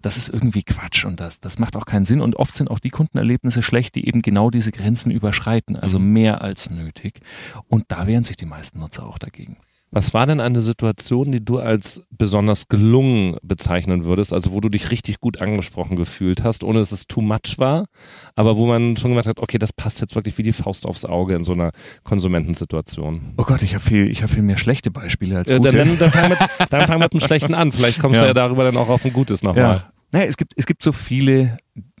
Das 0.02 0.16
ist 0.16 0.28
irgendwie 0.28 0.62
Quatsch 0.62 1.04
und 1.04 1.20
das, 1.20 1.40
das 1.40 1.58
macht 1.58 1.76
auch 1.76 1.86
keinen 1.86 2.04
Sinn. 2.04 2.20
Und 2.20 2.36
oft 2.36 2.56
sind 2.56 2.70
auch 2.70 2.78
die 2.78 2.90
Kundenerlebnisse 2.90 3.62
schlecht, 3.62 3.94
die 3.94 4.06
eben 4.06 4.22
genau 4.22 4.50
diese 4.50 4.72
Grenzen 4.72 5.10
überschreiten, 5.10 5.76
also 5.76 5.98
mhm. 5.98 6.12
mehr 6.12 6.42
als 6.42 6.70
nötig. 6.70 7.20
Und 7.68 7.84
da 7.88 8.06
wehren 8.06 8.24
sich 8.24 8.36
die 8.36 8.46
meisten 8.46 8.80
Nutzer 8.80 9.06
auch 9.06 9.18
dagegen. 9.18 9.56
Was 9.96 10.12
war 10.12 10.26
denn 10.26 10.40
eine 10.40 10.60
Situation, 10.60 11.32
die 11.32 11.42
du 11.42 11.58
als 11.58 12.02
besonders 12.10 12.68
gelungen 12.68 13.38
bezeichnen 13.40 14.04
würdest, 14.04 14.34
also 14.34 14.52
wo 14.52 14.60
du 14.60 14.68
dich 14.68 14.90
richtig 14.90 15.20
gut 15.20 15.40
angesprochen 15.40 15.96
gefühlt 15.96 16.44
hast, 16.44 16.64
ohne 16.64 16.80
dass 16.80 16.92
es 16.92 17.06
too 17.06 17.22
much 17.22 17.54
war, 17.56 17.86
aber 18.34 18.58
wo 18.58 18.66
man 18.66 18.98
schon 18.98 19.12
gemerkt 19.12 19.26
hat, 19.26 19.38
okay, 19.38 19.56
das 19.56 19.72
passt 19.72 20.02
jetzt 20.02 20.14
wirklich 20.14 20.36
wie 20.36 20.42
die 20.42 20.52
Faust 20.52 20.84
aufs 20.84 21.06
Auge 21.06 21.34
in 21.34 21.44
so 21.44 21.54
einer 21.54 21.70
Konsumentensituation? 22.04 23.32
Oh 23.38 23.44
Gott, 23.44 23.62
ich 23.62 23.72
habe 23.74 23.82
viel, 23.82 24.14
hab 24.14 24.28
viel 24.28 24.42
mehr 24.42 24.58
schlechte 24.58 24.90
Beispiele 24.90 25.38
als 25.38 25.48
gute. 25.48 25.68
Äh, 25.68 25.72
dann, 25.72 25.98
dann, 25.98 26.10
fang 26.10 26.28
mit, 26.28 26.38
dann 26.68 26.86
fang 26.86 26.98
mit 26.98 27.12
einem 27.12 27.20
schlechten 27.22 27.54
an, 27.54 27.72
vielleicht 27.72 27.98
kommst 27.98 28.16
ja. 28.16 28.20
du 28.20 28.28
ja 28.28 28.34
darüber 28.34 28.64
dann 28.64 28.76
auch 28.76 28.90
auf 28.90 29.02
ein 29.02 29.14
gutes 29.14 29.42
nochmal. 29.42 29.62
Ja. 29.62 29.88
Naja, 30.12 30.26
es 30.26 30.36
gibt, 30.36 30.52
es 30.56 30.66
gibt 30.66 30.82
so 30.82 30.92
viele 30.92 31.56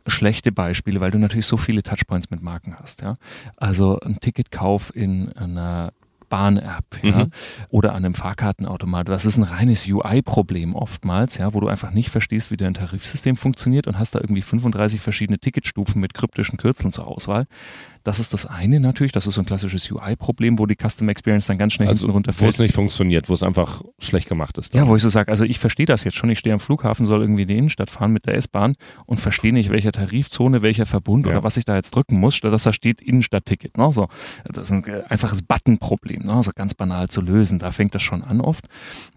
schlechte 0.06 0.52
Beispiele, 0.52 1.00
weil 1.00 1.12
du 1.12 1.18
natürlich 1.18 1.46
so 1.46 1.56
viele 1.56 1.82
Touchpoints 1.82 2.28
mit 2.28 2.42
Marken 2.42 2.76
hast. 2.78 3.00
Ja? 3.00 3.14
Also 3.56 3.98
ein 4.00 4.20
Ticketkauf 4.20 4.94
in 4.94 5.32
einer 5.32 5.94
Bahn-App 6.28 7.02
ja, 7.02 7.24
mhm. 7.24 7.30
oder 7.68 7.94
an 7.94 8.04
einem 8.04 8.14
Fahrkartenautomat. 8.14 9.08
Das 9.08 9.24
ist 9.24 9.36
ein 9.36 9.42
reines 9.42 9.86
UI-Problem 9.86 10.74
oftmals, 10.74 11.38
ja, 11.38 11.54
wo 11.54 11.60
du 11.60 11.68
einfach 11.68 11.90
nicht 11.90 12.10
verstehst, 12.10 12.50
wie 12.50 12.56
dein 12.56 12.74
Tarifsystem 12.74 13.36
funktioniert 13.36 13.86
und 13.86 13.98
hast 13.98 14.14
da 14.14 14.20
irgendwie 14.20 14.42
35 14.42 15.00
verschiedene 15.00 15.38
Ticketstufen 15.38 16.00
mit 16.00 16.14
kryptischen 16.14 16.58
Kürzeln 16.58 16.92
zur 16.92 17.06
Auswahl. 17.06 17.46
Das 18.06 18.20
ist 18.20 18.32
das 18.32 18.46
eine 18.46 18.78
natürlich, 18.78 19.10
das 19.10 19.26
ist 19.26 19.34
so 19.34 19.40
ein 19.40 19.46
klassisches 19.46 19.90
UI-Problem, 19.90 20.60
wo 20.60 20.66
die 20.66 20.76
Custom 20.76 21.08
Experience 21.08 21.48
dann 21.48 21.58
ganz 21.58 21.72
schnell 21.72 21.88
also, 21.88 22.02
hinten 22.02 22.12
runterfällt. 22.12 22.46
Wo 22.46 22.48
es 22.48 22.58
nicht 22.60 22.72
funktioniert, 22.72 23.28
wo 23.28 23.34
es 23.34 23.42
einfach 23.42 23.82
schlecht 23.98 24.28
gemacht 24.28 24.56
ist. 24.58 24.72
Dann. 24.72 24.84
Ja, 24.84 24.88
wo 24.88 24.94
ich 24.94 25.02
so 25.02 25.08
sage, 25.08 25.28
also 25.28 25.44
ich 25.44 25.58
verstehe 25.58 25.86
das 25.86 26.04
jetzt 26.04 26.16
schon, 26.16 26.30
ich 26.30 26.38
stehe 26.38 26.52
am 26.52 26.60
Flughafen, 26.60 27.04
soll 27.04 27.22
irgendwie 27.22 27.42
in 27.42 27.48
die 27.48 27.58
Innenstadt 27.58 27.90
fahren 27.90 28.12
mit 28.12 28.26
der 28.26 28.36
S-Bahn 28.36 28.76
und 29.06 29.18
verstehe 29.18 29.52
nicht, 29.52 29.70
welcher 29.70 29.90
Tarifzone, 29.90 30.62
welcher 30.62 30.86
Verbund 30.86 31.26
ja. 31.26 31.32
oder 31.32 31.42
was 31.42 31.56
ich 31.56 31.64
da 31.64 31.74
jetzt 31.74 31.96
drücken 31.96 32.20
muss, 32.20 32.36
statt 32.36 32.52
dass 32.52 32.62
da 32.62 32.72
steht 32.72 33.02
Innenstadtticket. 33.02 33.76
Ne? 33.76 33.90
So, 33.90 34.06
das 34.44 34.70
ist 34.70 34.70
ein 34.70 34.84
einfaches 35.08 35.42
Button-Problem, 35.42 36.26
ne? 36.26 36.40
so 36.44 36.52
ganz 36.54 36.74
banal 36.74 37.08
zu 37.08 37.20
lösen. 37.20 37.58
Da 37.58 37.72
fängt 37.72 37.96
das 37.96 38.02
schon 38.02 38.22
an 38.22 38.40
oft, 38.40 38.68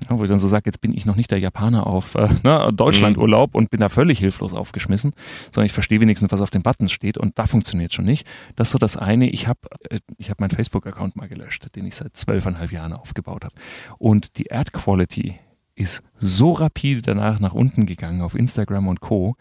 ja, 0.10 0.18
wo 0.18 0.24
ich 0.24 0.30
dann 0.32 0.40
so 0.40 0.48
sage, 0.48 0.64
jetzt 0.66 0.82
bin 0.82 0.96
ich 0.96 1.06
noch 1.06 1.16
nicht 1.16 1.30
der 1.30 1.38
Japaner 1.38 1.86
auf 1.86 2.16
äh, 2.16 2.28
ne, 2.44 2.72
Deutschlandurlaub 2.74 3.54
und 3.54 3.70
bin 3.70 3.82
da 3.82 3.90
völlig 3.90 4.18
hilflos 4.18 4.56
aufgeschmissen, 4.56 5.12
sondern 5.52 5.68
ich 5.68 5.74
verstehe 5.74 6.02
wenigstens, 6.02 6.32
was 6.32 6.42
auf 6.42 6.50
den 6.50 6.64
Buttons 6.64 6.92
steht 6.92 7.20
und 7.20 7.38
da 7.38 7.46
funktioniert 7.46 7.94
schon 7.94 8.06
nicht. 8.06 8.26
Das 8.56 8.79
das 8.80 8.98
eine, 8.98 9.30
ich 9.30 9.48
habe 9.48 9.60
äh, 9.90 10.00
ich 10.18 10.30
hab 10.30 10.40
meinen 10.40 10.52
Facebook-Account 10.52 11.16
mal 11.16 11.28
gelöscht, 11.28 11.76
den 11.76 11.86
ich 11.86 11.96
seit 11.96 12.16
zwölfeinhalb 12.18 12.72
Jahren 12.72 12.94
aufgebaut 12.94 13.46
habe. 13.46 13.56
Und 13.98 14.38
die 14.38 14.52
Ad-Quality 14.52 15.40
ist 15.80 16.04
so 16.20 16.52
rapide 16.52 17.02
danach 17.02 17.40
nach 17.40 17.54
unten 17.54 17.86
gegangen 17.86 18.22
auf 18.22 18.36
Instagram 18.36 18.88
und 18.88 19.00
Co., 19.00 19.36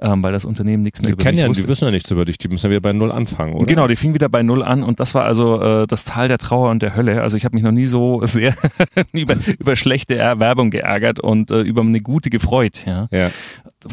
ähm, 0.00 0.22
weil 0.22 0.32
das 0.32 0.44
Unternehmen 0.44 0.82
nichts 0.82 1.00
mehr 1.00 1.08
die 1.08 1.12
über 1.12 1.30
mich 1.30 1.40
ja, 1.40 1.48
wusste. 1.48 1.64
Die 1.64 1.68
wissen 1.68 1.84
ja 1.84 1.90
nichts 1.90 2.10
über 2.10 2.24
dich, 2.24 2.38
die 2.38 2.48
müssen 2.48 2.66
ja 2.66 2.70
wieder 2.70 2.80
bei 2.80 2.92
Null 2.92 3.12
anfangen, 3.12 3.54
oder? 3.54 3.66
Genau, 3.66 3.86
die 3.86 3.96
fingen 3.96 4.14
wieder 4.14 4.28
bei 4.28 4.42
Null 4.42 4.62
an 4.62 4.82
und 4.82 5.00
das 5.00 5.14
war 5.14 5.24
also 5.24 5.60
äh, 5.60 5.86
das 5.86 6.04
Tal 6.04 6.28
der 6.28 6.38
Trauer 6.38 6.70
und 6.70 6.82
der 6.82 6.96
Hölle. 6.96 7.22
Also 7.22 7.36
ich 7.36 7.44
habe 7.44 7.54
mich 7.54 7.62
noch 7.62 7.72
nie 7.72 7.86
so 7.86 8.24
sehr 8.24 8.54
über, 9.12 9.36
über 9.58 9.76
schlechte 9.76 10.16
Werbung 10.16 10.70
geärgert 10.70 11.20
und 11.20 11.50
äh, 11.50 11.60
über 11.60 11.82
eine 11.82 12.00
gute 12.00 12.30
gefreut. 12.30 12.84
Ja? 12.86 13.08
ja 13.12 13.30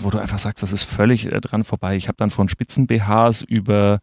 wo 0.01 0.09
du 0.09 0.19
einfach 0.19 0.37
sagst, 0.37 0.63
das 0.63 0.71
ist 0.71 0.83
völlig 0.83 1.31
äh, 1.31 1.41
dran 1.41 1.63
vorbei. 1.63 1.95
Ich 1.95 2.07
habe 2.07 2.17
dann 2.17 2.29
von 2.29 2.47
Spitzen-BHs 2.47 3.41
über 3.41 3.99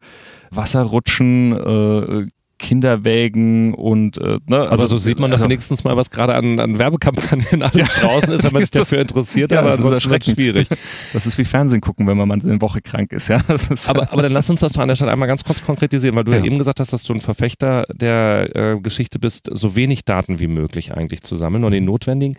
Wasserrutschen, 0.51 1.53
äh, 1.53 2.27
Kinderwägen 2.59 3.75
und 3.75 4.19
äh, 4.19 4.39
ne, 4.47 4.61
also, 4.61 4.85
also 4.85 4.87
so 4.87 4.97
sieht 4.99 5.19
man 5.19 5.31
also, 5.31 5.45
wenigstens 5.45 5.85
mal, 5.85 5.97
was 5.97 6.11
gerade 6.11 6.35
an, 6.35 6.59
an 6.59 6.79
Werbekampagnen 6.79 7.63
alles 7.63 7.75
ja, 7.75 7.87
draußen 8.01 8.33
ist, 8.33 8.45
wenn 8.45 8.53
man 8.53 8.63
sich 8.63 8.71
dafür 8.73 8.99
interessiert, 9.01 9.53
ja, 9.53 9.61
aber 9.61 9.71
das 9.71 9.81
ist 9.81 9.91
erschreckend 9.91 10.37
schwierig. 10.37 10.69
Das 11.13 11.27
ist 11.27 11.39
wie 11.39 11.45
Fernsehen 11.45 11.81
gucken, 11.81 12.07
wenn 12.07 12.17
man 12.17 12.29
mal 12.29 12.39
eine 12.43 12.61
Woche 12.61 12.81
krank 12.81 13.13
ist, 13.13 13.29
ja. 13.29 13.41
Ist 13.49 13.89
aber, 13.89 14.13
aber 14.13 14.23
dann 14.23 14.33
lass 14.33 14.51
uns 14.51 14.61
das 14.61 14.73
doch 14.73 14.83
an 14.83 14.89
der 14.89 14.97
Stelle 14.97 15.13
einmal 15.13 15.29
ganz 15.29 15.45
kurz 15.45 15.65
konkretisieren, 15.65 16.17
weil 16.17 16.25
du 16.25 16.33
ja, 16.33 16.39
ja 16.39 16.45
eben 16.45 16.59
gesagt 16.59 16.81
hast, 16.81 16.93
dass 16.93 17.05
du 17.05 17.15
ein 17.15 17.21
Verfechter 17.21 17.87
der 17.93 18.55
äh, 18.55 18.81
Geschichte 18.81 19.19
bist, 19.19 19.49
so 19.53 19.77
wenig 19.77 20.05
Daten 20.05 20.41
wie 20.41 20.47
möglich 20.47 20.95
eigentlich 20.95 21.23
zu 21.23 21.37
sammeln 21.37 21.65
und 21.65 21.73
den 21.73 21.85
mhm. 21.85 21.91
notwendigen 21.91 22.37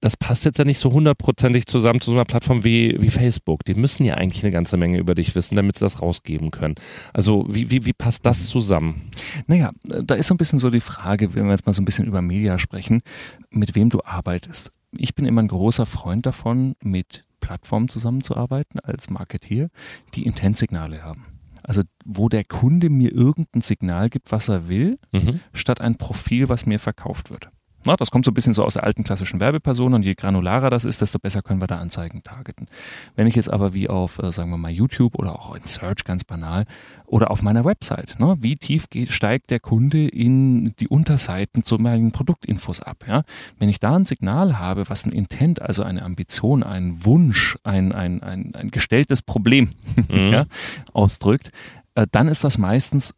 das 0.00 0.16
passt 0.16 0.44
jetzt 0.44 0.58
ja 0.58 0.64
nicht 0.64 0.78
so 0.78 0.92
hundertprozentig 0.92 1.66
zusammen 1.66 2.00
zu 2.00 2.10
so 2.10 2.16
einer 2.16 2.24
Plattform 2.24 2.64
wie, 2.64 2.96
wie 3.00 3.10
Facebook. 3.10 3.64
Die 3.64 3.74
müssen 3.74 4.04
ja 4.04 4.14
eigentlich 4.14 4.42
eine 4.42 4.52
ganze 4.52 4.76
Menge 4.76 4.98
über 4.98 5.14
dich 5.14 5.34
wissen, 5.34 5.56
damit 5.56 5.76
sie 5.76 5.84
das 5.84 6.00
rausgeben 6.00 6.50
können. 6.50 6.74
Also 7.12 7.44
wie, 7.48 7.70
wie, 7.70 7.84
wie 7.84 7.92
passt 7.92 8.24
das 8.24 8.46
zusammen? 8.46 9.10
Naja, 9.46 9.72
da 9.84 10.14
ist 10.14 10.28
so 10.28 10.34
ein 10.34 10.38
bisschen 10.38 10.58
so 10.58 10.70
die 10.70 10.80
Frage, 10.80 11.34
wenn 11.34 11.44
wir 11.44 11.52
jetzt 11.52 11.66
mal 11.66 11.72
so 11.72 11.82
ein 11.82 11.84
bisschen 11.84 12.06
über 12.06 12.22
Media 12.22 12.58
sprechen, 12.58 13.02
mit 13.50 13.74
wem 13.74 13.90
du 13.90 14.00
arbeitest. 14.02 14.72
Ich 14.96 15.14
bin 15.14 15.26
immer 15.26 15.42
ein 15.42 15.48
großer 15.48 15.86
Freund 15.86 16.24
davon, 16.24 16.74
mit 16.82 17.24
Plattformen 17.40 17.88
zusammenzuarbeiten 17.88 18.80
als 18.80 19.10
Marketeer, 19.10 19.68
die 20.14 20.24
Intentsignale 20.24 21.02
haben. 21.02 21.26
Also 21.62 21.82
wo 22.06 22.30
der 22.30 22.44
Kunde 22.44 22.88
mir 22.88 23.12
irgendein 23.12 23.60
Signal 23.60 24.08
gibt, 24.08 24.32
was 24.32 24.48
er 24.48 24.66
will, 24.66 24.98
mhm. 25.12 25.40
statt 25.52 25.80
ein 25.80 25.96
Profil, 25.96 26.48
was 26.48 26.64
mir 26.64 26.78
verkauft 26.78 27.30
wird. 27.30 27.50
Na, 27.86 27.96
das 27.96 28.10
kommt 28.10 28.26
so 28.26 28.30
ein 28.30 28.34
bisschen 28.34 28.52
so 28.52 28.62
aus 28.62 28.74
der 28.74 28.84
alten 28.84 29.04
klassischen 29.04 29.40
Werbeperson 29.40 29.94
und 29.94 30.04
je 30.04 30.14
granularer 30.14 30.68
das 30.68 30.84
ist, 30.84 31.00
desto 31.00 31.18
besser 31.18 31.40
können 31.40 31.62
wir 31.62 31.66
da 31.66 31.78
Anzeigen 31.78 32.22
targeten. 32.22 32.68
Wenn 33.16 33.26
ich 33.26 33.34
jetzt 33.36 33.50
aber 33.50 33.72
wie 33.72 33.88
auf, 33.88 34.18
äh, 34.18 34.30
sagen 34.30 34.50
wir 34.50 34.58
mal, 34.58 34.70
YouTube 34.70 35.18
oder 35.18 35.32
auch 35.32 35.54
in 35.54 35.64
Search 35.64 36.04
ganz 36.04 36.24
banal 36.24 36.66
oder 37.06 37.30
auf 37.30 37.42
meiner 37.42 37.64
Website, 37.64 38.16
ne, 38.18 38.36
wie 38.40 38.56
tief 38.56 38.90
geht, 38.90 39.12
steigt 39.12 39.50
der 39.50 39.60
Kunde 39.60 40.06
in 40.06 40.74
die 40.76 40.88
Unterseiten 40.88 41.62
zu 41.62 41.76
meinen 41.76 42.12
Produktinfos 42.12 42.80
ab. 42.80 43.04
Ja? 43.08 43.22
Wenn 43.58 43.70
ich 43.70 43.80
da 43.80 43.96
ein 43.96 44.04
Signal 44.04 44.58
habe, 44.58 44.90
was 44.90 45.06
ein 45.06 45.12
Intent, 45.12 45.62
also 45.62 45.82
eine 45.82 46.02
Ambition, 46.02 46.62
ein 46.62 47.04
Wunsch, 47.04 47.56
ein, 47.64 47.92
ein, 47.92 48.22
ein, 48.22 48.54
ein 48.54 48.70
gestelltes 48.70 49.22
Problem 49.22 49.70
mhm. 50.08 50.32
ja, 50.32 50.46
ausdrückt, 50.92 51.50
äh, 51.94 52.06
dann 52.10 52.28
ist 52.28 52.44
das 52.44 52.58
meistens 52.58 53.14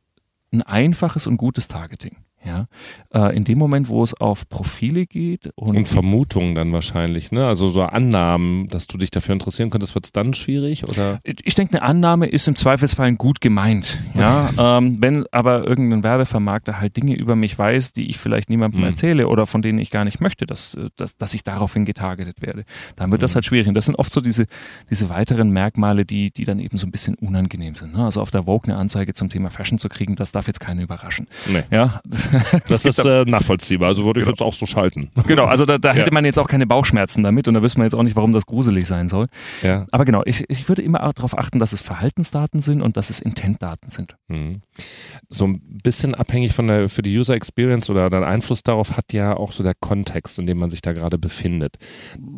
ein 0.53 0.63
einfaches 0.63 1.27
und 1.27 1.37
gutes 1.37 1.67
Targeting. 1.67 2.17
Ja, 2.45 2.67
äh, 3.15 3.37
in 3.37 3.45
dem 3.45 3.59
Moment, 3.59 3.89
wo 3.89 4.03
es 4.03 4.15
auf 4.15 4.49
Profile 4.49 5.07
geht 5.07 5.51
und, 5.55 5.77
und 5.77 5.89
Vermutungen 5.89 6.55
dann 6.55 6.73
wahrscheinlich, 6.73 7.31
ne? 7.31 7.47
Also 7.47 7.69
so 7.69 7.83
Annahmen, 7.83 8.69
dass 8.69 8.89
du 8.89 8.99
dich 8.99 9.11
dafür 9.13 9.35
interessieren 9.35 9.71
könntest, 9.71 9.95
wird 9.95 10.07
es 10.07 10.13
dann 10.13 10.35
schwierig 10.35 10.83
oder? 10.89 11.21
Ich 11.23 11.55
denke, 11.55 11.75
eine 11.75 11.83
Annahme 11.83 12.27
ist 12.27 12.49
im 12.49 12.57
Zweifelsfall 12.57 13.15
gut 13.15 13.41
gemeint. 13.41 14.01
Ja, 14.15 14.51
ähm, 14.59 14.99
wenn 15.01 15.25
aber 15.31 15.67
irgendein 15.67 16.03
Werbevermarkter 16.03 16.81
halt 16.81 16.97
Dinge 16.97 17.15
über 17.15 17.37
mich 17.37 17.57
weiß, 17.57 17.93
die 17.93 18.09
ich 18.09 18.19
vielleicht 18.19 18.51
niemandem 18.51 18.81
mhm. 18.81 18.87
erzähle 18.87 19.29
oder 19.29 19.47
von 19.47 19.63
denen 19.63 19.79
ich 19.79 19.91
gar 19.91 20.05
nicht 20.05 20.21
möchte, 20.21 20.47
dass, 20.47 20.75
äh, 20.75 20.91
dass, 20.97 21.17
dass 21.17 21.35
ich 21.35 21.45
daraufhin 21.45 21.85
getargetet 21.85 22.43
werde, 22.43 22.65
dann 22.97 23.11
wird 23.11 23.21
mhm. 23.21 23.25
das 23.25 23.35
halt 23.35 23.45
schwierig. 23.45 23.69
Und 23.69 23.75
das 23.75 23.87
sind 23.87 23.99
oft 23.99 24.13
so 24.13 24.21
diese, 24.21 24.47
diese 24.91 25.09
weiteren 25.09 25.51
Merkmale, 25.51 26.05
die, 26.05 26.33
die 26.33 26.45
dann 26.45 26.59
eben 26.59 26.77
so 26.77 26.87
ein 26.87 26.91
bisschen 26.91 27.15
unangenehm 27.15 27.75
sind. 27.75 27.95
Ne? 27.95 28.05
Also 28.05 28.21
auf 28.21 28.31
der 28.31 28.45
Vogue 28.45 28.73
eine 28.73 28.77
Anzeige 28.77 29.15
zum 29.15 29.31
Thema 29.31 29.51
Fashion 29.51 29.79
zu 29.79 29.89
kriegen, 29.89 30.17
das 30.17 30.33
darf 30.33 30.47
jetzt 30.47 30.61
keinen 30.61 30.81
überraschen. 30.81 31.27
Nee. 31.49 31.63
Ja, 31.71 32.01
das 32.05 32.32
ist 32.69 33.05
äh, 33.05 33.25
nachvollziehbar. 33.25 33.89
Also 33.89 34.05
würde 34.05 34.21
ich 34.21 34.27
genau. 34.27 34.33
jetzt 34.33 34.43
auch 34.43 34.55
so 34.55 34.67
schalten. 34.67 35.11
Genau, 35.33 35.45
also 35.45 35.65
da, 35.65 35.79
da 35.79 35.95
hätte 35.95 36.11
ja. 36.11 36.15
man 36.15 36.25
jetzt 36.25 36.39
auch 36.39 36.49
keine 36.49 36.67
Bauchschmerzen 36.67 37.23
damit 37.23 37.49
und 37.49 37.55
da 37.55 37.63
wüsste 37.63 37.79
man 37.79 37.87
jetzt 37.87 37.95
auch 37.95 38.03
nicht, 38.03 38.17
warum 38.17 38.33
das 38.33 38.45
gruselig 38.45 38.87
sein 38.87 39.09
soll. 39.09 39.29
Ja. 39.63 39.87
Aber 39.91 40.05
genau, 40.05 40.23
ich, 40.27 40.45
ich 40.49 40.69
würde 40.69 40.83
immer 40.83 40.99
darauf 40.99 41.39
achten, 41.39 41.59
dass 41.59 41.73
es 41.73 41.81
Verhaltensdaten 41.81 42.61
sind 42.61 42.83
und 42.83 42.97
dass 42.97 43.09
es 43.09 43.21
Intentdaten 43.21 43.89
sind. 43.89 44.17
Mhm. 44.29 44.63
So 45.31 45.47
ein 45.47 45.61
bisschen 45.83 46.15
abhängig 46.15 46.53
von 46.55 46.67
der, 46.67 46.89
für 46.89 47.03
die 47.03 47.17
User 47.17 47.35
Experience 47.35 47.89
oder 47.89 48.11
den 48.11 48.25
Einfluss 48.25 48.63
darauf 48.63 48.97
hat 48.97 49.13
ja 49.13 49.37
auch 49.37 49.53
so 49.53 49.63
der 49.63 49.75
Kontext, 49.75 50.39
in 50.39 50.47
dem 50.47 50.59
man 50.59 50.71
sich 50.71 50.83
da 50.83 50.93
gerade 50.93 51.19
befindet. 51.19 51.77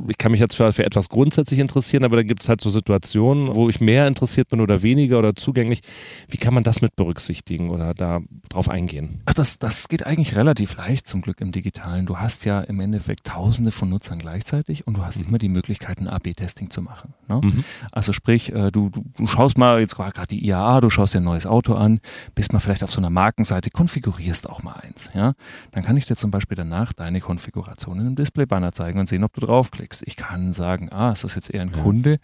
Ich 0.08 0.18
kann 0.18 0.30
mich 0.30 0.40
jetzt 0.40 0.54
für, 0.54 0.72
für 0.72 0.84
etwas 0.84 1.08
grundsätzlich 1.08 1.58
interessieren, 1.58 2.04
aber 2.04 2.16
da 2.16 2.22
gibt 2.22 2.42
es 2.42 2.48
halt 2.48 2.60
so 2.60 2.70
Situationen, 2.70 3.54
wo 3.54 3.68
ich 3.68 3.80
mehr 3.80 4.06
interessiert 4.06 4.48
bin 4.48 4.60
oder 4.60 4.82
weniger 4.82 5.18
oder 5.18 5.34
zugänglich. 5.34 5.80
Wie 6.28 6.36
kann 6.36 6.54
man 6.54 6.62
das 6.62 6.80
mit 6.80 6.96
berücksichtigen 6.96 7.70
oder 7.70 7.94
da 7.94 8.20
drauf 8.48 8.68
eingehen? 8.68 9.22
Ach, 9.26 9.34
das, 9.34 9.58
das 9.58 9.83
geht 9.88 10.06
eigentlich 10.06 10.36
relativ 10.36 10.76
leicht 10.76 11.08
zum 11.08 11.20
Glück 11.20 11.40
im 11.40 11.52
Digitalen. 11.52 12.06
Du 12.06 12.18
hast 12.18 12.44
ja 12.44 12.60
im 12.60 12.80
Endeffekt 12.80 13.26
tausende 13.26 13.70
von 13.70 13.88
Nutzern 13.88 14.18
gleichzeitig 14.18 14.86
und 14.86 14.96
du 14.96 15.04
hast 15.04 15.20
mhm. 15.20 15.28
immer 15.28 15.38
die 15.38 15.48
Möglichkeit, 15.48 15.98
ein 15.98 16.08
AB-Testing 16.08 16.70
zu 16.70 16.82
machen. 16.82 17.14
Ne? 17.28 17.40
Mhm. 17.42 17.64
Also 17.92 18.12
sprich, 18.12 18.52
äh, 18.52 18.70
du, 18.70 18.90
du, 18.90 19.04
du, 19.16 19.26
schaust 19.26 19.58
mal, 19.58 19.80
jetzt 19.80 19.98
war 19.98 20.10
gerade 20.12 20.28
die 20.28 20.44
IAA, 20.46 20.80
du 20.80 20.90
schaust 20.90 21.14
dir 21.14 21.18
ein 21.18 21.24
neues 21.24 21.46
Auto 21.46 21.74
an, 21.74 22.00
bist 22.34 22.52
mal 22.52 22.60
vielleicht 22.60 22.84
auf 22.84 22.92
so 22.92 23.00
einer 23.00 23.10
Markenseite, 23.10 23.70
konfigurierst 23.70 24.48
auch 24.48 24.62
mal 24.62 24.74
eins. 24.74 25.10
Ja? 25.14 25.34
Dann 25.72 25.82
kann 25.82 25.96
ich 25.96 26.06
dir 26.06 26.16
zum 26.16 26.30
Beispiel 26.30 26.56
danach 26.56 26.92
deine 26.92 27.20
Konfigurationen 27.20 28.06
im 28.06 28.16
Displaybanner 28.16 28.72
zeigen 28.72 29.00
und 29.00 29.08
sehen, 29.08 29.24
ob 29.24 29.32
du 29.34 29.40
draufklickst. 29.40 30.02
Ich 30.06 30.16
kann 30.16 30.52
sagen, 30.52 30.90
ah, 30.92 31.12
ist 31.12 31.24
das 31.24 31.34
jetzt 31.34 31.52
eher 31.52 31.62
ein 31.62 31.72
ja. 31.74 31.82
Kunde, 31.82 32.18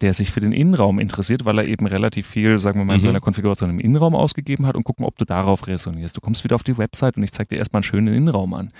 der 0.00 0.12
sich 0.14 0.30
für 0.30 0.40
den 0.40 0.52
Innenraum 0.52 0.98
interessiert, 0.98 1.44
weil 1.44 1.58
er 1.58 1.68
eben 1.68 1.86
relativ 1.86 2.26
viel, 2.26 2.58
sagen 2.58 2.80
wir 2.80 2.84
mal, 2.84 2.94
in 2.94 3.00
mhm. 3.00 3.04
seiner 3.04 3.20
Konfiguration 3.20 3.70
im 3.70 3.80
Innenraum 3.80 4.14
ausgegeben 4.14 4.66
hat 4.66 4.76
und 4.76 4.84
gucken, 4.84 5.04
ob 5.04 5.16
du 5.18 5.24
darauf 5.24 5.66
resonierst. 5.66 6.16
Du 6.16 6.20
kommst 6.20 6.44
wieder 6.44 6.54
auf 6.54 6.62
die 6.62 6.76
Website 6.94 7.16
und 7.16 7.22
ich 7.22 7.32
zeige 7.32 7.48
dir 7.48 7.56
erstmal 7.56 7.78
einen 7.78 7.84
schönen 7.84 8.14
Innenraum 8.14 8.54
an. 8.54 8.70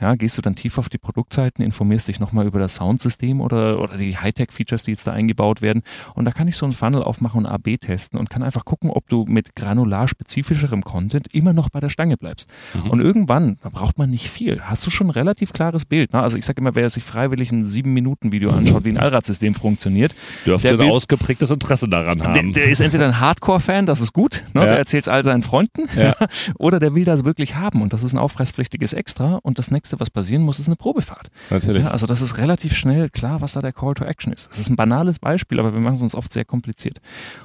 Ja, 0.00 0.14
gehst 0.14 0.36
du 0.36 0.42
dann 0.42 0.54
tief 0.54 0.78
auf 0.78 0.88
die 0.88 0.98
Produktseiten, 0.98 1.64
informierst 1.64 2.08
dich 2.08 2.20
nochmal 2.20 2.46
über 2.46 2.58
das 2.58 2.74
Soundsystem 2.76 3.40
oder, 3.40 3.80
oder 3.80 3.96
die 3.96 4.16
Hightech-Features, 4.16 4.84
die 4.84 4.92
jetzt 4.92 5.06
da 5.06 5.12
eingebaut 5.12 5.62
werden. 5.62 5.82
Und 6.14 6.24
da 6.26 6.30
kann 6.30 6.48
ich 6.48 6.56
so 6.56 6.66
einen 6.66 6.72
Funnel 6.72 7.02
aufmachen 7.02 7.44
und 7.44 7.46
AB 7.46 7.80
testen 7.80 8.18
und 8.18 8.30
kann 8.30 8.42
einfach 8.42 8.64
gucken, 8.64 8.90
ob 8.90 9.08
du 9.08 9.24
mit 9.26 9.56
granular 9.56 10.08
spezifischerem 10.08 10.82
Content 10.82 11.28
immer 11.32 11.52
noch 11.52 11.70
bei 11.70 11.80
der 11.80 11.88
Stange 11.88 12.16
bleibst. 12.16 12.50
Mhm. 12.74 12.90
Und 12.90 13.00
irgendwann, 13.00 13.56
da 13.62 13.70
braucht 13.70 13.98
man 13.98 14.10
nicht 14.10 14.28
viel, 14.28 14.60
hast 14.62 14.86
du 14.86 14.90
schon 14.90 15.08
ein 15.08 15.10
relativ 15.10 15.52
klares 15.52 15.84
Bild. 15.84 16.12
Ne? 16.12 16.20
Also 16.20 16.36
ich 16.36 16.44
sage 16.44 16.60
immer, 16.60 16.74
wer 16.74 16.90
sich 16.90 17.04
freiwillig 17.04 17.52
ein 17.52 17.64
7-Minuten-Video 17.64 18.50
anschaut, 18.50 18.84
wie 18.84 18.90
ein 18.90 18.98
Allradsystem 18.98 19.54
funktioniert, 19.54 20.14
dürfte 20.44 20.70
ein 20.70 20.80
ausgeprägtes 20.90 21.50
Interesse 21.50 21.88
daran 21.88 22.22
haben. 22.22 22.52
Der, 22.52 22.62
der 22.64 22.70
ist 22.70 22.80
entweder 22.80 23.06
ein 23.06 23.20
Hardcore-Fan, 23.20 23.86
das 23.86 24.00
ist 24.00 24.12
gut, 24.12 24.44
ne? 24.54 24.62
ja. 24.62 24.66
der 24.66 24.78
erzählt 24.78 25.04
es 25.04 25.08
all 25.08 25.24
seinen 25.24 25.42
Freunden, 25.42 25.88
ja. 25.96 26.14
oder 26.58 26.78
der 26.78 26.94
will 26.94 27.04
das 27.04 27.24
wirklich 27.24 27.51
haben 27.54 27.82
und 27.82 27.92
das 27.92 28.02
ist 28.02 28.12
ein 28.12 28.18
aufpreispflichtiges 28.18 28.92
Extra 28.92 29.36
und 29.42 29.58
das 29.58 29.70
nächste, 29.70 30.00
was 30.00 30.10
passieren 30.10 30.42
muss, 30.42 30.58
ist 30.58 30.68
eine 30.68 30.76
Probefahrt. 30.76 31.30
Natürlich. 31.50 31.84
Ja, 31.84 31.90
also 31.90 32.06
das 32.06 32.20
ist 32.20 32.38
relativ 32.38 32.74
schnell 32.74 33.08
klar, 33.10 33.40
was 33.40 33.54
da 33.54 33.60
der 33.60 33.72
Call 33.72 33.94
to 33.94 34.04
Action 34.04 34.32
ist. 34.32 34.50
Es 34.52 34.58
ist 34.58 34.70
ein 34.70 34.76
banales 34.76 35.18
Beispiel, 35.18 35.58
aber 35.58 35.72
wir 35.72 35.80
machen 35.80 35.94
es 35.94 36.02
uns 36.02 36.14
oft 36.14 36.32
sehr 36.32 36.44
kompliziert. 36.44 36.98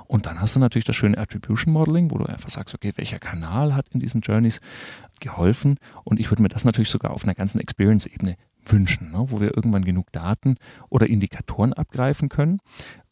Und 0.05 0.25
dann 0.25 0.41
hast 0.41 0.55
du 0.55 0.59
natürlich 0.59 0.85
das 0.85 0.95
schöne 0.95 1.17
Attribution 1.17 1.73
Modeling, 1.73 2.11
wo 2.11 2.17
du 2.17 2.25
einfach 2.25 2.49
sagst, 2.49 2.73
okay, 2.75 2.93
welcher 2.95 3.19
Kanal 3.19 3.75
hat 3.75 3.87
in 3.89 3.99
diesen 3.99 4.21
Journeys 4.21 4.61
geholfen 5.19 5.77
und 6.03 6.19
ich 6.19 6.29
würde 6.29 6.41
mir 6.41 6.49
das 6.49 6.65
natürlich 6.65 6.89
sogar 6.89 7.11
auf 7.11 7.23
einer 7.23 7.33
ganzen 7.33 7.59
Experience-Ebene 7.59 8.35
wünschen, 8.65 9.11
ne, 9.11 9.25
wo 9.27 9.39
wir 9.39 9.55
irgendwann 9.55 9.85
genug 9.85 10.11
Daten 10.11 10.55
oder 10.89 11.07
Indikatoren 11.07 11.73
abgreifen 11.73 12.29
können, 12.29 12.59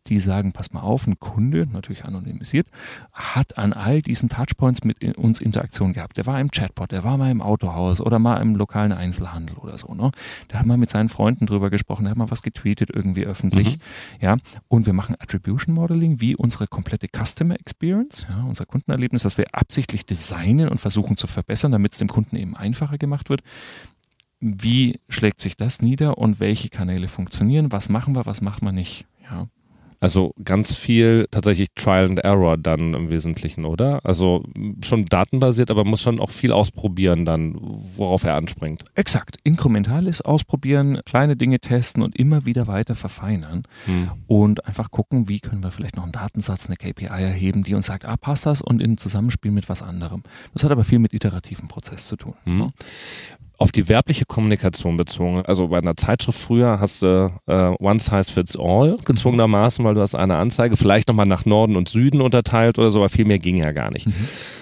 die 0.07 0.19
sagen, 0.19 0.53
pass 0.53 0.71
mal 0.71 0.81
auf, 0.81 1.07
ein 1.07 1.19
Kunde, 1.19 1.67
natürlich 1.71 2.05
anonymisiert, 2.05 2.67
hat 3.11 3.57
an 3.57 3.73
all 3.73 4.01
diesen 4.01 4.29
Touchpoints 4.29 4.83
mit 4.83 5.03
uns 5.17 5.39
Interaktion 5.39 5.93
gehabt. 5.93 6.17
Der 6.17 6.25
war 6.25 6.39
im 6.39 6.51
Chatbot, 6.51 6.91
der 6.91 7.03
war 7.03 7.17
mal 7.17 7.31
im 7.31 7.41
Autohaus 7.41 8.01
oder 8.01 8.19
mal 8.19 8.37
im 8.41 8.55
lokalen 8.55 8.91
Einzelhandel 8.91 9.57
oder 9.57 9.77
so. 9.77 9.93
Ne? 9.93 10.11
Der 10.51 10.59
hat 10.59 10.65
mal 10.65 10.77
mit 10.77 10.89
seinen 10.89 11.09
Freunden 11.09 11.45
drüber 11.45 11.69
gesprochen, 11.69 12.03
der 12.03 12.11
hat 12.11 12.17
mal 12.17 12.31
was 12.31 12.41
getweetet 12.41 12.89
irgendwie 12.93 13.25
öffentlich. 13.25 13.77
Mhm. 13.77 13.81
Ja? 14.21 14.37
Und 14.67 14.85
wir 14.85 14.93
machen 14.93 15.15
Attribution 15.19 15.75
Modeling 15.75 16.21
wie 16.21 16.35
unsere 16.35 16.67
komplette 16.67 17.07
Customer 17.07 17.59
Experience, 17.59 18.25
ja, 18.29 18.43
unser 18.43 18.65
Kundenerlebnis, 18.65 19.23
das 19.23 19.37
wir 19.37 19.45
absichtlich 19.53 20.05
designen 20.05 20.69
und 20.69 20.79
versuchen 20.79 21.17
zu 21.17 21.27
verbessern, 21.27 21.71
damit 21.71 21.93
es 21.93 21.97
dem 21.97 22.07
Kunden 22.07 22.35
eben 22.35 22.55
einfacher 22.55 22.97
gemacht 22.97 23.29
wird 23.29 23.41
wie 24.45 24.99
schlägt 25.09 25.41
sich 25.41 25.57
das 25.57 25.81
nieder 25.81 26.17
und 26.17 26.39
welche 26.39 26.69
Kanäle 26.69 27.07
funktionieren, 27.07 27.71
was 27.71 27.89
machen 27.89 28.15
wir, 28.15 28.25
was 28.25 28.41
machen 28.41 28.65
wir 28.65 28.71
nicht. 28.71 29.07
Ja. 29.23 29.47
Also 30.05 30.35
ganz 30.43 30.75
viel 30.75 31.27
tatsächlich 31.31 31.69
Trial 31.73 32.05
and 32.05 32.19
Error 32.19 32.57
dann 32.57 32.93
im 32.93 33.09
Wesentlichen, 33.09 33.65
oder? 33.65 34.05
Also 34.05 34.43
schon 34.83 35.05
datenbasiert, 35.05 35.71
aber 35.71 35.83
muss 35.83 36.03
schon 36.03 36.19
auch 36.19 36.29
viel 36.29 36.51
ausprobieren 36.51 37.25
dann, 37.25 37.55
worauf 37.57 38.23
er 38.23 38.35
anspringt. 38.35 38.83
Exakt. 38.93 39.37
Inkrementales 39.43 40.21
ausprobieren, 40.21 41.01
kleine 41.07 41.35
Dinge 41.35 41.59
testen 41.59 42.03
und 42.03 42.15
immer 42.15 42.45
wieder 42.45 42.67
weiter 42.67 42.93
verfeinern 42.93 43.63
hm. 43.85 44.11
und 44.27 44.67
einfach 44.67 44.91
gucken, 44.91 45.27
wie 45.27 45.39
können 45.39 45.63
wir 45.63 45.71
vielleicht 45.71 45.95
noch 45.95 46.03
einen 46.03 46.11
Datensatz, 46.11 46.67
eine 46.67 46.75
KPI 46.75 47.05
erheben, 47.07 47.63
die 47.63 47.73
uns 47.73 47.87
sagt, 47.87 48.05
ah, 48.05 48.15
passt 48.15 48.45
das 48.45 48.61
und 48.61 48.83
im 48.83 48.99
Zusammenspiel 48.99 49.49
mit 49.49 49.69
was 49.69 49.81
anderem. 49.81 50.21
Das 50.53 50.63
hat 50.63 50.69
aber 50.69 50.83
viel 50.83 50.99
mit 50.99 51.13
iterativen 51.13 51.67
Prozess 51.67 52.07
zu 52.07 52.15
tun. 52.15 52.35
Hm. 52.43 52.73
Auf 53.57 53.71
die 53.71 53.87
werbliche 53.87 54.25
Kommunikation 54.25 54.97
bezogen. 54.97 55.43
Also 55.45 55.69
bei 55.69 55.77
einer 55.77 55.95
Zeitschrift 55.95 56.39
früher 56.39 56.79
hast 56.79 57.01
du 57.01 57.31
äh, 57.47 57.53
One 57.79 57.99
Size 57.99 58.31
Fits 58.31 58.57
All 58.57 58.97
gezwungenermaßen, 59.05 59.83
weil 59.85 59.95
du 59.95 60.01
hast 60.01 60.15
eine 60.15 60.35
Anzeige, 60.35 60.75
vielleicht 60.75 61.07
nochmal 61.07 61.25
nach 61.25 61.45
Norden 61.45 61.75
und 61.75 61.87
Süden 61.87 62.21
unterteilt 62.21 62.77
oder 62.77 62.91
so, 62.91 62.99
aber 62.99 63.09
viel 63.09 63.25
mehr 63.25 63.39
ging 63.39 63.55
ja 63.55 63.71
gar 63.71 63.91
nicht. 63.91 64.07
Mhm. 64.07 64.13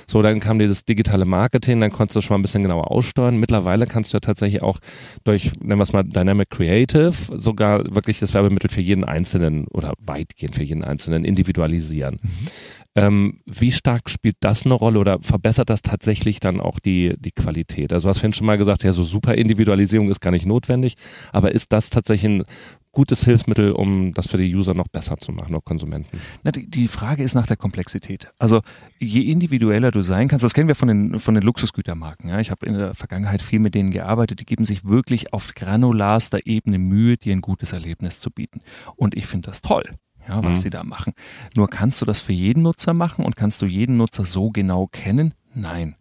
So, 0.06 0.22
dann 0.22 0.40
kam 0.40 0.60
dir 0.60 0.68
das 0.68 0.86
digitale 0.86 1.26
Marketing, 1.26 1.80
dann 1.80 1.92
konntest 1.92 2.16
du 2.18 2.22
schon 2.22 2.36
mal 2.36 2.40
ein 2.40 2.44
bisschen 2.44 2.64
genauer 2.64 2.92
aussteuern. 2.92 3.38
Mittlerweile 3.38 3.88
kannst 3.88 4.14
du 4.14 4.18
ja 4.18 4.20
tatsächlich 4.20 4.62
auch 4.62 4.80
durch, 5.24 5.54
nennen 5.60 5.80
wir 5.80 5.84
es 5.84 5.94
mal 5.94 6.04
Dynamic 6.04 6.50
Creative, 6.50 7.14
sogar 7.36 7.84
wirklich 7.96 8.20
das 8.20 8.34
Werbemittel 8.34 8.70
für 8.70 8.82
jeden 8.82 9.04
Einzelnen 9.04 9.66
oder 9.70 9.94
weitgehend 10.00 10.56
für 10.56 10.64
jeden 10.64 10.84
Einzelnen 10.84 11.26
individualisieren. 11.26 12.20
Mhm. 12.22 12.48
Ähm, 12.96 13.40
wie 13.46 13.72
stark 13.72 14.10
spielt 14.10 14.38
das 14.42 14.66
eine 14.66 14.76
Rolle 14.76 15.00
oder 15.00 15.20
verbessert 15.22 15.70
das 15.70 15.82
tatsächlich 15.82 16.40
dann 16.40 16.60
auch 16.60 16.80
die, 16.80 17.16
die 17.18 17.32
Qualität? 17.32 17.92
Also 17.92 18.06
du 18.06 18.10
hast 18.10 18.20
vorhin 18.20 18.34
schon 18.34 18.46
mal 18.46 18.58
gesagt, 18.58 18.84
ja, 18.84 18.94
so 18.94 19.04
super 19.04 19.36
Individualisierung 19.36 20.10
ist 20.10 20.20
gar 20.20 20.32
nicht 20.32 20.46
notwendig, 20.46 20.96
aber 21.32 21.52
ist 21.52 21.74
das 21.74 21.90
tatsächlich 21.90 22.30
ein 22.30 22.44
gutes 22.92 23.26
Hilfsmittel, 23.26 23.72
um 23.72 24.14
das 24.14 24.28
für 24.28 24.38
die 24.38 24.56
User 24.56 24.76
noch 24.76 24.88
besser 24.88 25.18
zu 25.18 25.32
machen, 25.32 25.56
auch 25.56 25.66
Konsumenten? 25.66 26.20
Na, 26.44 26.52
die, 26.52 26.70
die, 26.70 26.88
Frage 26.88 27.24
ist 27.24 27.34
nach 27.34 27.48
der 27.48 27.58
Komplexität. 27.58 28.32
Also 28.38 28.62
je 29.00 29.22
individueller 29.22 29.90
du 29.90 30.04
sein 30.04 30.28
kannst, 30.28 30.46
das 30.46 30.54
kennen 30.54 30.68
wir 30.68 30.76
von 30.76 30.88
den, 30.88 31.18
von 31.18 31.34
den 31.34 31.44
Luxusgütermarken. 31.44 32.30
Ja. 32.30 32.40
Ich 32.40 32.52
habe 32.52 32.66
in 32.68 32.76
der 32.76 32.94
Vergangenheit 32.94 33.42
viel 33.42 33.60
mit 33.60 33.74
denen 33.74 33.90
gearbeitet, 33.90 34.40
die 34.40 34.46
geben 34.46 34.66
sich 34.66 34.86
wirklich 34.86 35.34
auf 35.34 35.56
granularster 35.56 36.46
Ebene 36.46 36.78
Mühe, 36.78 37.18
dir 37.18 37.34
ein 37.34 37.42
gutes 37.42 37.74
Erlebnis 37.74 38.20
zu 38.20 38.30
bieten. 38.30 38.62
Und 38.96 39.18
ich 39.18 39.26
finde 39.26 39.48
das 39.48 39.64
toll 39.64 39.90
ja, 40.28 40.44
was 40.44 40.60
mhm. 40.60 40.62
sie 40.62 40.70
da 40.70 40.84
machen. 40.84 41.14
Nur 41.56 41.70
kannst 41.70 42.02
du 42.02 42.06
das 42.06 42.22
für 42.22 42.34
jeden 42.34 42.64
Nutzer 42.64 42.94
machen 42.94 43.26
und 43.26 43.36
kannst 43.36 43.62
du 43.62 43.66
jeden 43.66 43.98
Nutzer 43.98 44.24
so 44.24 44.52
genau 44.52 44.88
kennen? 44.88 45.34
Nein. 45.54 45.96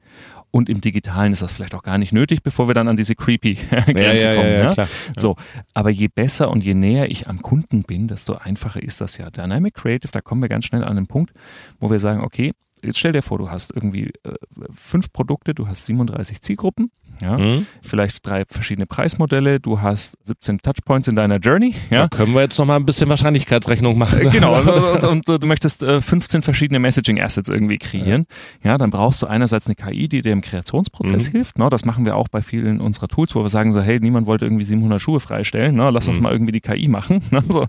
Und 0.51 0.69
im 0.69 0.83
Digitalen 0.83 1.33
ist 1.33 1.41
das 1.41 1.51
vielleicht 1.51 1.75
auch 1.75 1.83
gar 1.83 1.97
nicht 1.97 2.13
nötig, 2.13 2.43
bevor 2.43 2.69
wir 2.69 2.75
dann 2.75 2.87
an 2.87 2.97
diese 2.97 3.15
creepy 3.15 3.55
Grenze 3.71 4.27
ja, 4.27 4.33
ja, 4.33 4.37
kommen. 4.37 4.53
Ja, 4.53 4.73
ja, 4.75 4.89
so, 5.17 5.37
aber 5.73 5.89
je 5.89 6.09
besser 6.09 6.51
und 6.51 6.63
je 6.63 6.75
näher 6.75 7.11
ich 7.11 7.27
am 7.27 7.41
Kunden 7.41 7.85
bin, 7.85 8.07
desto 8.07 8.35
einfacher 8.35 8.83
ist 8.83 9.01
das 9.01 9.17
ja. 9.17 9.31
Dynamic 9.31 9.75
Creative, 9.75 10.13
da 10.13 10.21
kommen 10.21 10.43
wir 10.43 10.51
ganz 10.51 10.67
schnell 10.67 10.85
an 10.85 10.97
den 10.97 11.07
Punkt, 11.07 11.33
wo 11.81 11.91
wir 11.91 11.99
sagen, 11.99 12.21
okay, 12.21 12.53
jetzt 12.83 12.99
stell 12.99 13.13
dir 13.13 13.23
vor, 13.23 13.39
du 13.39 13.51
hast 13.51 13.73
irgendwie 13.75 14.13
äh, 14.25 14.35
fünf 14.71 15.11
Produkte, 15.13 15.55
du 15.55 15.69
hast 15.69 15.87
37 15.87 16.43
Zielgruppen, 16.43 16.91
ja, 17.23 17.39
mhm. 17.39 17.67
vielleicht 17.83 18.27
drei 18.27 18.45
verschiedene 18.49 18.87
Preismodelle, 18.87 19.61
du 19.61 19.81
hast 19.81 20.17
17 20.25 20.59
Touchpoints 20.59 21.09
in 21.09 21.17
deiner 21.17 21.37
Journey. 21.37 21.75
Ja. 21.91 22.03
Da 22.03 22.09
können 22.09 22.35
wir 22.35 22.43
jetzt 22.43 22.59
nochmal 22.59 22.77
ein 22.77 22.87
bisschen 22.87 23.09
Wahrscheinlichkeitsrechnung 23.09 23.97
machen. 23.97 24.27
Äh, 24.27 24.31
genau, 24.31 24.59
und, 25.09 25.29
du 25.29 25.39
möchtest 25.47 25.83
äh, 25.83 26.01
15 26.01 26.43
verschiedene 26.43 26.79
Messaging-Assets 26.81 27.49
irgendwie 27.49 27.79
kreieren. 27.79 28.27
Ja. 28.63 28.73
ja. 28.73 28.79
dann 28.79 28.91
brauchst 28.91 29.23
du 29.23 29.27
einerseits 29.27 29.67
eine 29.67 29.77
KI, 29.77 30.09
die 30.09 30.23
dir 30.23 30.33
im 30.33 30.41
Kreationsprozess 30.41 31.29
mhm. 31.29 31.33
hilft. 31.33 31.59
Ne? 31.59 31.69
Das 31.71 31.85
machen 31.85 32.05
wir 32.05 32.17
auch 32.17 32.29
bei 32.29 32.43
vielen 32.43 32.81
unserer 32.81 33.09
Tools, 33.09 33.35
wo 33.35 33.43
wir 33.43 33.49
sagen 33.49 33.73
so, 33.73 33.81
hey, 33.81 34.01
niemand 34.01 34.27
wollte 34.27 34.45
irgendwie 34.45 34.65
700 34.65 35.01
Schuhe 35.01 35.21
freistellen, 35.21 35.77
ne? 35.77 35.91
lass 35.91 36.09
uns 36.09 36.19
mhm. 36.19 36.25
mal 36.25 36.33
irgendwie 36.33 36.53
die 36.53 36.61
KI 36.61 36.89
machen. 36.89 37.21
Ne? 37.33 37.43
So, 37.49 37.67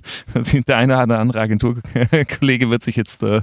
der 0.67 0.77
eine 0.77 1.01
oder 1.01 1.19
andere 1.19 1.39
Agenturkollege 1.39 2.69
wird 2.69 2.83
sich 2.83 2.97
jetzt 2.97 3.23
äh, 3.23 3.41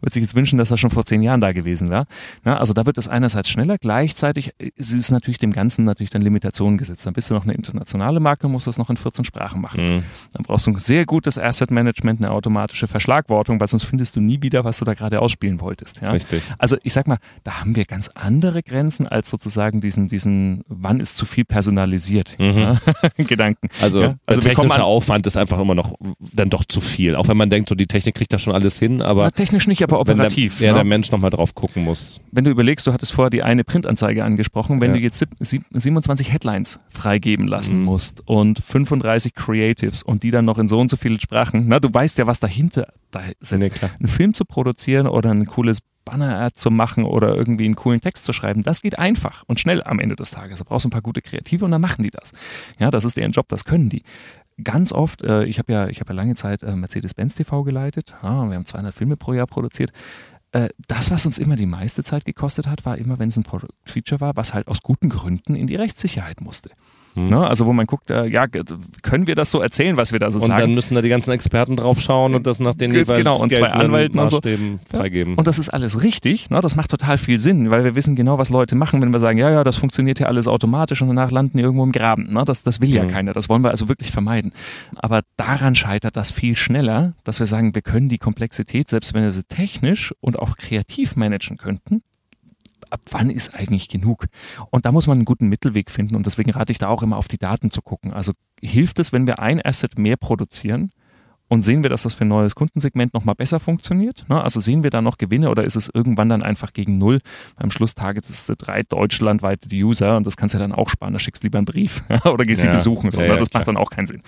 wird 0.00 0.12
sich 0.12 0.22
jetzt 0.22 0.36
wünschen, 0.36 0.58
dass 0.58 0.70
er 0.70 0.76
schon 0.76 0.90
vor 0.90 1.04
zehn 1.04 1.22
Jahren 1.22 1.40
da 1.40 1.50
gewesen 1.50 1.90
wäre. 1.90 2.06
Ja, 2.44 2.58
also 2.58 2.72
da 2.72 2.86
wird 2.86 2.98
es 2.98 3.08
einerseits 3.08 3.48
schneller, 3.48 3.78
gleichzeitig 3.78 4.52
ist 4.76 4.92
es 4.92 5.10
natürlich 5.10 5.38
dem 5.46 5.52
Ganzen 5.52 5.84
natürlich 5.84 6.10
dann 6.10 6.22
Limitationen 6.22 6.78
gesetzt. 6.78 7.06
Dann 7.06 7.14
bist 7.14 7.30
du 7.30 7.34
noch 7.34 7.44
eine 7.44 7.54
internationale 7.54 8.20
Marke, 8.20 8.48
musst 8.48 8.66
das 8.66 8.78
noch 8.78 8.90
in 8.90 8.96
14 8.96 9.24
Sprachen 9.24 9.60
machen. 9.60 9.96
Mhm. 9.96 10.02
Dann 10.32 10.42
brauchst 10.42 10.66
du 10.66 10.72
ein 10.72 10.78
sehr 10.78 11.06
gutes 11.06 11.38
Asset 11.38 11.70
Management, 11.70 12.20
eine 12.20 12.30
automatische 12.32 12.86
Verschlagwortung, 12.86 13.60
weil 13.60 13.66
sonst 13.66 13.84
findest 13.84 14.16
du 14.16 14.20
nie 14.20 14.42
wieder, 14.42 14.64
was 14.64 14.78
du 14.78 14.84
da 14.84 14.94
gerade 14.94 15.20
ausspielen 15.20 15.60
wolltest. 15.60 16.00
Ja? 16.02 16.10
Richtig. 16.10 16.42
Also 16.58 16.76
ich 16.82 16.92
sag 16.92 17.06
mal, 17.06 17.18
da 17.44 17.60
haben 17.60 17.76
wir 17.76 17.84
ganz 17.84 18.08
andere 18.14 18.62
Grenzen 18.62 19.06
als 19.06 19.30
sozusagen 19.30 19.80
diesen, 19.80 20.08
diesen 20.08 20.62
wann 20.68 21.00
ist 21.00 21.16
zu 21.16 21.26
viel 21.26 21.44
personalisiert 21.44 22.36
mhm. 22.38 22.58
ja? 22.58 22.76
Gedanken. 23.18 23.68
Also, 23.80 24.02
ja? 24.02 24.14
also 24.26 24.40
der 24.40 24.54
technische 24.54 24.84
Aufwand 24.84 25.26
ist 25.26 25.36
einfach 25.36 25.58
immer 25.60 25.74
noch 25.74 25.94
dann 26.32 26.50
doch 26.50 26.64
zu 26.64 26.80
viel. 26.80 27.16
Auch 27.16 27.28
wenn 27.28 27.36
man 27.36 27.50
denkt, 27.50 27.68
so 27.68 27.74
die 27.74 27.86
Technik 27.86 28.14
kriegt 28.16 28.32
da 28.32 28.38
schon 28.38 28.52
alles 28.52 28.78
hin, 28.78 29.02
aber. 29.02 29.24
Na, 29.24 29.30
technisch 29.30 29.66
nicht, 29.66 29.82
aber 29.82 30.00
operativ. 30.00 30.60
Wenn 30.60 30.66
der, 30.66 30.68
ja, 30.68 30.74
der 30.74 30.84
Mensch 30.84 31.10
nochmal 31.10 31.30
drauf 31.30 31.54
gucken 31.54 31.84
muss. 31.84 32.20
Wenn 32.32 32.44
du 32.44 32.50
überlegst, 32.50 32.86
du 32.86 32.92
hattest 32.92 33.12
vorher 33.12 33.30
die 33.30 33.42
eine 33.42 33.64
Printanzeige 33.64 34.24
angesprochen, 34.24 34.80
wenn 34.80 34.92
du 34.92 34.98
jetzt 34.98 35.18
27 35.40 36.32
Headlines 36.32 36.80
freigeben 36.88 37.46
lassen 37.46 37.78
mhm. 37.78 37.84
musst 37.84 38.22
und 38.26 38.58
35 38.58 39.34
Creatives 39.34 40.02
und 40.02 40.22
die 40.22 40.30
dann 40.30 40.44
noch 40.44 40.58
in 40.58 40.68
so 40.68 40.78
und 40.78 40.90
so 40.90 40.96
vielen 40.96 41.20
Sprachen, 41.20 41.66
na, 41.68 41.80
du 41.80 41.92
weißt 41.92 42.18
ja, 42.18 42.26
was 42.26 42.40
dahinter 42.40 42.88
da 43.10 43.20
sitzt. 43.40 43.60
Nee, 43.60 43.88
einen 43.98 44.08
Film 44.08 44.34
zu 44.34 44.44
produzieren 44.44 45.06
oder 45.06 45.30
ein 45.30 45.46
cooles 45.46 45.80
Banner-Ad 46.04 46.54
zu 46.54 46.70
machen 46.70 47.04
oder 47.04 47.34
irgendwie 47.34 47.64
einen 47.64 47.74
coolen 47.74 48.00
Text 48.00 48.24
zu 48.24 48.32
schreiben, 48.32 48.62
das 48.62 48.80
geht 48.80 48.98
einfach 48.98 49.42
und 49.46 49.60
schnell 49.60 49.82
am 49.82 49.98
Ende 49.98 50.16
des 50.16 50.30
Tages. 50.30 50.60
Da 50.60 50.64
brauchst 50.64 50.84
du 50.84 50.88
ein 50.88 50.92
paar 50.92 51.02
gute 51.02 51.20
Kreative 51.20 51.64
und 51.64 51.72
dann 51.72 51.80
machen 51.80 52.02
die 52.02 52.10
das. 52.10 52.32
Ja, 52.78 52.90
das 52.90 53.04
ist 53.04 53.16
deren 53.16 53.32
Job, 53.32 53.48
das 53.48 53.64
können 53.64 53.90
die 53.90 54.02
ganz 54.62 54.92
oft, 54.92 55.22
äh, 55.22 55.44
ich 55.44 55.58
habe 55.58 55.72
ja, 55.72 55.88
ich 55.88 56.00
habe 56.00 56.12
ja 56.12 56.16
lange 56.16 56.34
Zeit 56.34 56.62
äh, 56.62 56.74
Mercedes-Benz 56.74 57.34
TV 57.34 57.62
geleitet, 57.62 58.14
ja, 58.22 58.48
wir 58.48 58.54
haben 58.54 58.66
200 58.66 58.94
Filme 58.94 59.16
pro 59.16 59.34
Jahr 59.34 59.46
produziert. 59.46 59.92
Äh, 60.52 60.68
das, 60.86 61.10
was 61.10 61.26
uns 61.26 61.38
immer 61.38 61.56
die 61.56 61.66
meiste 61.66 62.04
Zeit 62.04 62.24
gekostet 62.24 62.66
hat, 62.66 62.84
war 62.84 62.98
immer, 62.98 63.18
wenn 63.18 63.28
es 63.28 63.36
ein 63.36 63.42
Produktfeature 63.42 64.20
war, 64.20 64.36
was 64.36 64.54
halt 64.54 64.68
aus 64.68 64.82
guten 64.82 65.08
Gründen 65.08 65.54
in 65.54 65.66
die 65.66 65.76
Rechtssicherheit 65.76 66.40
musste. 66.40 66.70
Mhm. 67.16 67.28
Ne? 67.28 67.46
Also 67.46 67.66
wo 67.66 67.72
man 67.72 67.86
guckt, 67.86 68.10
äh, 68.10 68.26
ja, 68.26 68.46
können 69.02 69.26
wir 69.26 69.34
das 69.34 69.50
so 69.50 69.60
erzählen, 69.60 69.96
was 69.96 70.12
wir 70.12 70.18
da 70.18 70.30
so 70.30 70.36
und 70.36 70.42
sagen? 70.42 70.54
Und 70.54 70.60
dann 70.60 70.74
müssen 70.74 70.94
da 70.94 71.02
die 71.02 71.08
ganzen 71.08 71.32
Experten 71.32 71.74
drauf 71.74 72.00
schauen 72.00 72.34
und 72.34 72.46
das 72.46 72.60
nach 72.60 72.74
den 72.74 72.92
jeweils 72.92 73.18
genau, 73.18 73.40
und 73.40 73.54
zwei 73.54 73.70
Anwälten 73.70 74.20
und 74.20 74.30
so. 74.30 74.40
freigeben. 74.90 75.34
Und 75.34 75.46
das 75.46 75.58
ist 75.58 75.70
alles 75.70 76.02
richtig, 76.02 76.50
ne? 76.50 76.60
das 76.60 76.76
macht 76.76 76.90
total 76.90 77.18
viel 77.18 77.38
Sinn, 77.38 77.70
weil 77.70 77.84
wir 77.84 77.94
wissen 77.94 78.14
genau, 78.14 78.38
was 78.38 78.50
Leute 78.50 78.76
machen, 78.76 79.00
wenn 79.00 79.12
wir 79.12 79.18
sagen, 79.18 79.38
ja, 79.38 79.50
ja, 79.50 79.64
das 79.64 79.76
funktioniert 79.76 80.20
ja 80.20 80.26
alles 80.26 80.46
automatisch 80.46 81.00
und 81.02 81.08
danach 81.08 81.30
landen 81.30 81.58
die 81.58 81.64
irgendwo 81.64 81.84
im 81.84 81.92
Graben. 81.92 82.32
Ne? 82.32 82.44
Das, 82.44 82.62
das 82.62 82.80
will 82.80 82.90
ja 82.90 83.04
mhm. 83.04 83.08
keiner, 83.08 83.32
das 83.32 83.48
wollen 83.48 83.62
wir 83.62 83.70
also 83.70 83.88
wirklich 83.88 84.10
vermeiden. 84.12 84.52
Aber 84.96 85.22
daran 85.36 85.74
scheitert 85.74 86.16
das 86.16 86.30
viel 86.30 86.54
schneller, 86.54 87.14
dass 87.24 87.40
wir 87.40 87.46
sagen, 87.46 87.74
wir 87.74 87.82
können 87.82 88.08
die 88.08 88.18
Komplexität, 88.18 88.88
selbst 88.88 89.14
wenn 89.14 89.22
wir 89.22 89.32
sie 89.32 89.44
technisch 89.44 90.14
und 90.20 90.38
auch 90.38 90.56
kreativ 90.56 91.16
managen 91.16 91.56
könnten, 91.56 92.02
ab 92.96 93.02
wann 93.10 93.28
ist 93.28 93.54
eigentlich 93.54 93.88
genug? 93.88 94.26
Und 94.70 94.86
da 94.86 94.92
muss 94.92 95.06
man 95.06 95.18
einen 95.18 95.26
guten 95.26 95.48
Mittelweg 95.48 95.90
finden 95.90 96.16
und 96.16 96.24
deswegen 96.24 96.50
rate 96.50 96.72
ich 96.72 96.78
da 96.78 96.88
auch 96.88 97.02
immer 97.02 97.18
auf 97.18 97.28
die 97.28 97.36
Daten 97.36 97.70
zu 97.70 97.82
gucken. 97.82 98.12
Also 98.12 98.32
hilft 98.62 98.98
es, 98.98 99.12
wenn 99.12 99.26
wir 99.26 99.38
ein 99.38 99.60
Asset 99.62 99.98
mehr 99.98 100.16
produzieren, 100.16 100.92
und 101.48 101.60
sehen 101.60 101.82
wir, 101.82 101.90
dass 101.90 102.02
das 102.02 102.14
für 102.14 102.24
ein 102.24 102.28
neues 102.28 102.54
Kundensegment 102.54 103.14
nochmal 103.14 103.36
besser 103.36 103.60
funktioniert? 103.60 104.24
Ne? 104.28 104.42
Also 104.42 104.58
sehen 104.58 104.82
wir 104.82 104.90
da 104.90 105.00
noch 105.00 105.16
Gewinne 105.16 105.50
oder 105.50 105.64
ist 105.64 105.76
es 105.76 105.88
irgendwann 105.92 106.28
dann 106.28 106.42
einfach 106.42 106.72
gegen 106.72 106.98
Null? 106.98 107.20
Am 107.56 107.70
Schluss 107.70 107.94
targetest 107.94 108.48
du 108.48 108.56
drei 108.56 108.82
deutschlandweite 108.82 109.68
User 109.72 110.16
und 110.16 110.26
das 110.26 110.36
kannst 110.36 110.54
du 110.54 110.58
ja 110.58 110.64
dann 110.64 110.72
auch 110.72 110.90
sparen. 110.90 111.12
Da 111.12 111.18
schickst 111.20 111.42
du 111.42 111.46
lieber 111.46 111.58
einen 111.58 111.66
Brief 111.66 112.02
oder 112.24 112.44
gehst 112.44 112.62
sie 112.62 112.68
besuchen. 112.68 113.10
So, 113.12 113.20
ja, 113.20 113.28
ne? 113.28 113.32
ja, 113.34 113.38
das 113.38 113.50
klar. 113.50 113.60
macht 113.60 113.68
dann 113.68 113.76
auch 113.76 113.90
keinen 113.90 114.06
Sinn. 114.06 114.22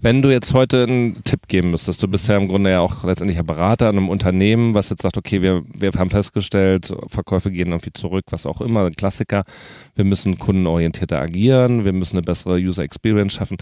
Wenn 0.00 0.22
du 0.22 0.30
jetzt 0.30 0.54
heute 0.54 0.84
einen 0.84 1.22
Tipp 1.24 1.48
geben 1.48 1.70
müsstest, 1.70 2.02
du 2.02 2.08
bist 2.08 2.26
ja 2.28 2.36
im 2.36 2.48
Grunde 2.48 2.70
ja 2.70 2.80
auch 2.80 3.04
letztendlich 3.04 3.38
ein 3.38 3.46
Berater 3.46 3.88
an 3.88 3.98
einem 3.98 4.08
Unternehmen, 4.08 4.72
was 4.72 4.88
jetzt 4.88 5.02
sagt, 5.02 5.18
okay, 5.18 5.42
wir, 5.42 5.64
wir 5.74 5.92
haben 5.92 6.08
festgestellt, 6.08 6.94
Verkäufe 7.08 7.50
gehen 7.50 7.68
irgendwie 7.68 7.92
zurück, 7.92 8.24
was 8.30 8.46
auch 8.46 8.62
immer, 8.62 8.86
ein 8.86 8.94
Klassiker. 8.94 9.44
Wir 9.94 10.04
müssen 10.04 10.38
kundenorientierter 10.38 11.20
agieren, 11.20 11.84
wir 11.84 11.92
müssen 11.92 12.16
eine 12.16 12.24
bessere 12.24 12.56
User 12.56 12.82
Experience 12.82 13.34
schaffen 13.34 13.58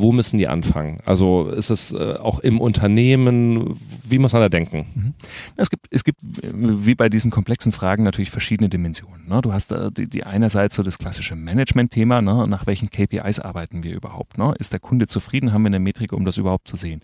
wo 0.00 0.12
müssen 0.12 0.38
die 0.38 0.48
anfangen? 0.48 0.98
Also 1.04 1.48
ist 1.48 1.70
es 1.70 1.92
äh, 1.92 2.14
auch 2.14 2.40
im 2.40 2.60
Unternehmen, 2.60 3.78
wie 4.04 4.18
muss 4.18 4.32
man 4.32 4.42
da 4.42 4.48
denken? 4.48 4.86
Mhm. 4.94 5.14
Es 5.56 5.70
gibt, 5.70 5.86
es 5.90 6.04
gibt 6.04 6.20
wie 6.22 6.94
bei 6.94 7.08
diesen 7.08 7.30
komplexen 7.30 7.72
Fragen 7.72 8.04
natürlich 8.04 8.30
verschiedene 8.30 8.68
Dimensionen. 8.68 9.26
Ne? 9.28 9.40
Du 9.42 9.52
hast 9.52 9.72
da 9.72 9.90
die, 9.90 10.06
die 10.06 10.24
einerseits 10.24 10.76
so 10.76 10.82
das 10.82 10.98
klassische 10.98 11.36
Management-Thema, 11.36 12.22
ne? 12.22 12.46
nach 12.48 12.66
welchen 12.66 12.90
KPIs 12.90 13.40
arbeiten 13.40 13.82
wir 13.82 13.94
überhaupt? 13.94 14.38
Ne? 14.38 14.54
Ist 14.58 14.72
der 14.72 14.80
Kunde 14.80 15.06
zufrieden? 15.06 15.52
Haben 15.52 15.62
wir 15.62 15.68
eine 15.68 15.80
Metrik, 15.80 16.12
um 16.12 16.24
das 16.24 16.36
überhaupt 16.36 16.68
zu 16.68 16.76
sehen? 16.76 17.02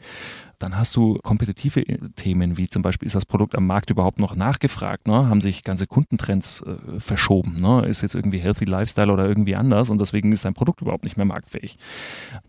Dann 0.62 0.78
hast 0.78 0.94
du 0.94 1.18
kompetitive 1.24 1.80
äh, 1.80 1.98
Themen, 2.14 2.56
wie 2.56 2.68
zum 2.68 2.82
Beispiel, 2.82 3.06
ist 3.06 3.16
das 3.16 3.26
Produkt 3.26 3.56
am 3.56 3.66
Markt 3.66 3.90
überhaupt 3.90 4.20
noch 4.20 4.36
nachgefragt? 4.36 5.08
Ne? 5.08 5.28
Haben 5.28 5.40
sich 5.40 5.64
ganze 5.64 5.88
Kundentrends 5.88 6.62
äh, 6.62 7.00
verschoben? 7.00 7.60
Ne? 7.60 7.84
Ist 7.86 8.02
jetzt 8.02 8.14
irgendwie 8.14 8.38
Healthy 8.38 8.66
Lifestyle 8.66 9.12
oder 9.12 9.26
irgendwie 9.26 9.56
anders 9.56 9.90
und 9.90 10.00
deswegen 10.00 10.30
ist 10.30 10.44
dein 10.44 10.54
Produkt 10.54 10.80
überhaupt 10.80 11.02
nicht 11.02 11.16
mehr 11.16 11.26
marktfähig? 11.26 11.78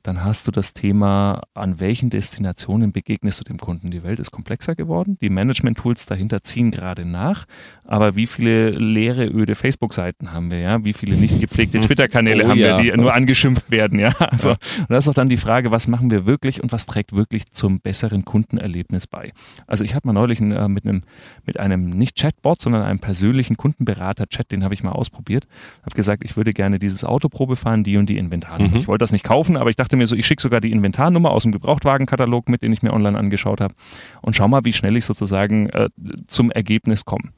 Dann 0.04 0.24
hast 0.24 0.48
du 0.48 0.52
das 0.52 0.74
Thema, 0.74 1.42
an 1.56 1.80
welchen 1.80 2.12
Destinationen 2.12 2.92
begegnest 2.92 3.40
du 3.40 3.46
dem 3.46 3.58
Kunden? 3.58 3.90
Die 3.90 4.04
Welt 4.04 4.20
ist 4.20 4.30
komplexer 4.30 4.76
geworden. 4.76 5.18
Die 5.20 5.30
Management-Tools 5.30 6.06
dahinter 6.06 6.44
ziehen 6.44 6.70
gerade 6.70 7.06
nach. 7.06 7.46
Aber 7.84 8.16
wie 8.16 8.28
viele 8.28 8.70
leere, 8.70 9.26
öde 9.26 9.56
Facebook-Seiten 9.56 10.32
haben 10.32 10.52
wir? 10.52 10.60
Ja? 10.60 10.86
Wie 10.86 10.94
viele 10.94 11.16
nicht 11.16 11.42
gepflegte 11.42 11.80
Twitter-Kanäle 11.82 12.46
oh, 12.46 12.50
haben 12.50 12.60
ja. 12.60 12.78
wir, 12.78 12.92
die 12.92 12.98
nur 12.98 13.14
angeschimpft 13.14 13.72
werden? 13.72 13.98
Ja? 14.00 14.14
Also, 14.34 14.52
ja. 14.52 14.58
das 14.90 15.04
ist 15.04 15.10
auch 15.10 15.14
dann 15.14 15.30
die 15.30 15.38
Frage, 15.38 15.70
was 15.70 15.88
machen 15.88 16.10
wir 16.10 16.26
wirklich 16.26 16.64
und 16.64 16.72
was 16.72 16.86
trägt 16.86 17.16
wirklich 17.16 17.52
zum 17.52 17.82
besseren 17.82 18.03
besseren 18.04 18.26
Kundenerlebnis 18.26 19.08
bei. 19.08 19.32
Also 19.66 19.84
ich 19.86 19.96
hatte 19.96 20.08
mal 20.08 20.14
neulich 20.14 20.42
äh, 20.42 20.68
mit 20.68 20.86
einem, 20.86 21.02
mit 21.46 21.60
einem 21.60 21.90
nicht 21.90 22.18
Chatbot, 22.18 22.62
sondern 22.62 22.84
einem 22.84 23.00
persönlichen 23.00 23.56
Kundenberater-Chat, 23.56 24.52
den 24.52 24.64
habe 24.64 24.74
ich 24.74 24.84
mal 24.84 24.92
ausprobiert, 24.92 25.48
habe 25.84 25.96
gesagt, 25.96 26.24
ich 26.26 26.36
würde 26.36 26.52
gerne 26.52 26.80
dieses 26.80 27.06
Autoprobe 27.06 27.56
fahren, 27.56 27.84
die 27.84 27.98
und 27.98 28.10
die 28.10 28.18
Inventarnummer. 28.18 28.72
Mhm. 28.72 28.78
Ich 28.78 28.88
wollte 28.88 29.04
das 29.04 29.14
nicht 29.14 29.24
kaufen, 29.24 29.56
aber 29.56 29.70
ich 29.70 29.78
dachte 29.78 29.96
mir 29.96 30.06
so, 30.06 30.16
ich 30.16 30.26
schicke 30.26 30.42
sogar 30.42 30.60
die 30.60 30.72
Inventarnummer 30.72 31.32
aus 31.32 31.44
dem 31.44 31.54
Gebrauchtwagenkatalog 31.54 32.50
mit, 32.50 32.62
den 32.62 32.74
ich 32.74 32.82
mir 32.84 32.92
online 32.92 33.18
angeschaut 33.18 33.62
habe 33.62 33.74
und 34.22 34.36
schau 34.36 34.48
mal, 34.48 34.66
wie 34.66 34.74
schnell 34.74 34.98
ich 34.98 35.06
sozusagen 35.06 35.70
äh, 35.70 35.90
zum 36.28 36.52
Ergebnis 36.52 37.06
komme. 37.06 37.30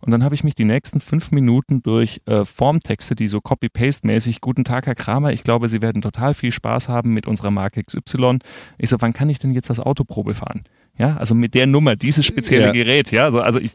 Und 0.00 0.10
dann 0.12 0.24
habe 0.24 0.34
ich 0.34 0.44
mich 0.44 0.54
die 0.54 0.64
nächsten 0.64 1.00
fünf 1.00 1.32
Minuten 1.32 1.82
durch 1.82 2.20
äh, 2.26 2.44
Formtexte, 2.44 3.14
die 3.14 3.28
so 3.28 3.40
Copy-Paste-mäßig, 3.40 4.40
guten 4.40 4.64
Tag, 4.64 4.86
Herr 4.86 4.94
Kramer, 4.94 5.32
ich 5.32 5.42
glaube, 5.42 5.68
Sie 5.68 5.82
werden 5.82 6.02
total 6.02 6.34
viel 6.34 6.52
Spaß 6.52 6.88
haben 6.88 7.12
mit 7.14 7.26
unserer 7.26 7.50
Marke 7.50 7.82
XY. 7.82 8.38
Ich 8.78 8.90
so, 8.90 8.96
wann 9.00 9.12
kann 9.12 9.28
ich 9.28 9.38
denn 9.38 9.52
jetzt 9.54 9.70
das 9.70 9.80
Autoprobe 9.80 10.34
fahren? 10.34 10.64
Ja, 10.96 11.16
also 11.16 11.34
mit 11.34 11.54
der 11.54 11.66
Nummer, 11.66 11.96
dieses 11.96 12.24
spezielle 12.24 12.66
ja. 12.66 12.72
Gerät, 12.72 13.10
ja, 13.10 13.24
also, 13.24 13.40
also 13.40 13.58
ich, 13.58 13.72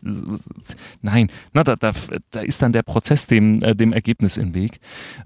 nein, 1.01 1.29
na, 1.51 1.65
da, 1.65 1.75
da, 1.75 1.91
da 2.31 2.39
ist 2.39 2.62
dann 2.62 2.71
der 2.71 2.83
Prozess 2.83 3.27
dem, 3.27 3.62
äh, 3.62 3.75
dem 3.75 3.91
Ergebnis 3.91 4.38
im 4.38 4.53
Weg. 4.53 4.79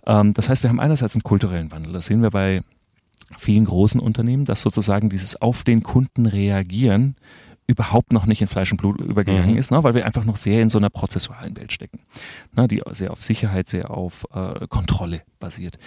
Ähm, 0.08 0.34
das 0.34 0.50
heißt, 0.50 0.64
wir 0.64 0.70
haben 0.70 0.80
einerseits 0.80 1.16
einen 1.16 1.24
kulturellen 1.24 1.72
Wandel, 1.72 1.94
das 1.94 2.08
sehen 2.08 2.24
wir 2.24 2.32
bei 2.32 2.62
vielen 3.38 3.66
großen 3.66 4.02
Unternehmen, 4.02 4.46
dass 4.46 4.62
sozusagen 4.62 5.10
dieses 5.10 5.40
auf 5.40 5.64
den 5.64 5.84
Kunden 5.84 6.26
reagieren 6.26 7.16
überhaupt 7.68 8.12
noch 8.12 8.26
nicht 8.26 8.42
in 8.42 8.48
Fleisch 8.48 8.72
und 8.72 8.78
Blut 8.78 9.00
übergegangen 9.00 9.52
mhm. 9.52 9.58
ist, 9.58 9.72
ne? 9.72 9.84
weil 9.84 9.94
wir 9.94 10.06
einfach 10.06 10.26
noch 10.26 10.36
sehr 10.36 10.62
in 10.62 10.70
so 10.70 10.78
einer 10.78 10.90
prozessualen 10.90 11.56
Welt 11.58 11.72
stecken, 11.72 12.00
ne? 12.56 12.68
die 12.68 12.82
sehr 12.92 13.12
auf 13.12 13.24
Sicherheit, 13.24 13.70
sehr 13.70 13.92
auf 13.92 14.26
äh, 14.34 14.68
Kontrolle 14.68 15.22
basiert. 15.40 15.78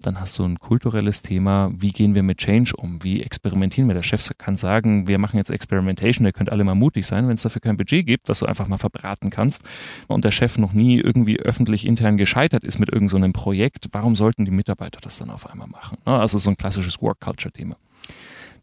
Dann 0.00 0.20
hast 0.20 0.38
du 0.38 0.44
ein 0.44 0.58
kulturelles 0.58 1.22
Thema, 1.22 1.70
wie 1.76 1.90
gehen 1.90 2.14
wir 2.14 2.22
mit 2.22 2.38
Change 2.38 2.74
um, 2.76 3.02
wie 3.02 3.22
experimentieren 3.22 3.88
wir. 3.88 3.94
Der 3.94 4.02
Chef 4.02 4.28
kann 4.38 4.56
sagen, 4.56 5.08
wir 5.08 5.18
machen 5.18 5.36
jetzt 5.36 5.50
Experimentation, 5.50 6.26
ihr 6.26 6.32
könnt 6.32 6.50
alle 6.50 6.64
mal 6.64 6.74
mutig 6.74 7.06
sein, 7.06 7.26
wenn 7.28 7.34
es 7.34 7.42
dafür 7.42 7.60
kein 7.60 7.76
Budget 7.76 8.06
gibt, 8.06 8.28
was 8.28 8.38
du 8.40 8.46
einfach 8.46 8.68
mal 8.68 8.78
verbraten 8.78 9.30
kannst 9.30 9.64
und 10.06 10.24
der 10.24 10.30
Chef 10.30 10.58
noch 10.58 10.72
nie 10.72 10.98
irgendwie 11.00 11.38
öffentlich 11.38 11.86
intern 11.86 12.16
gescheitert 12.16 12.64
ist 12.64 12.78
mit 12.78 12.90
irgendeinem 12.90 13.32
so 13.34 13.42
Projekt, 13.42 13.88
warum 13.92 14.16
sollten 14.16 14.44
die 14.44 14.50
Mitarbeiter 14.50 15.00
das 15.00 15.18
dann 15.18 15.30
auf 15.30 15.50
einmal 15.50 15.68
machen? 15.68 15.98
Ne? 16.06 16.12
Also 16.12 16.38
so 16.38 16.50
ein 16.50 16.56
klassisches 16.56 17.00
Work-Culture-Thema. 17.02 17.76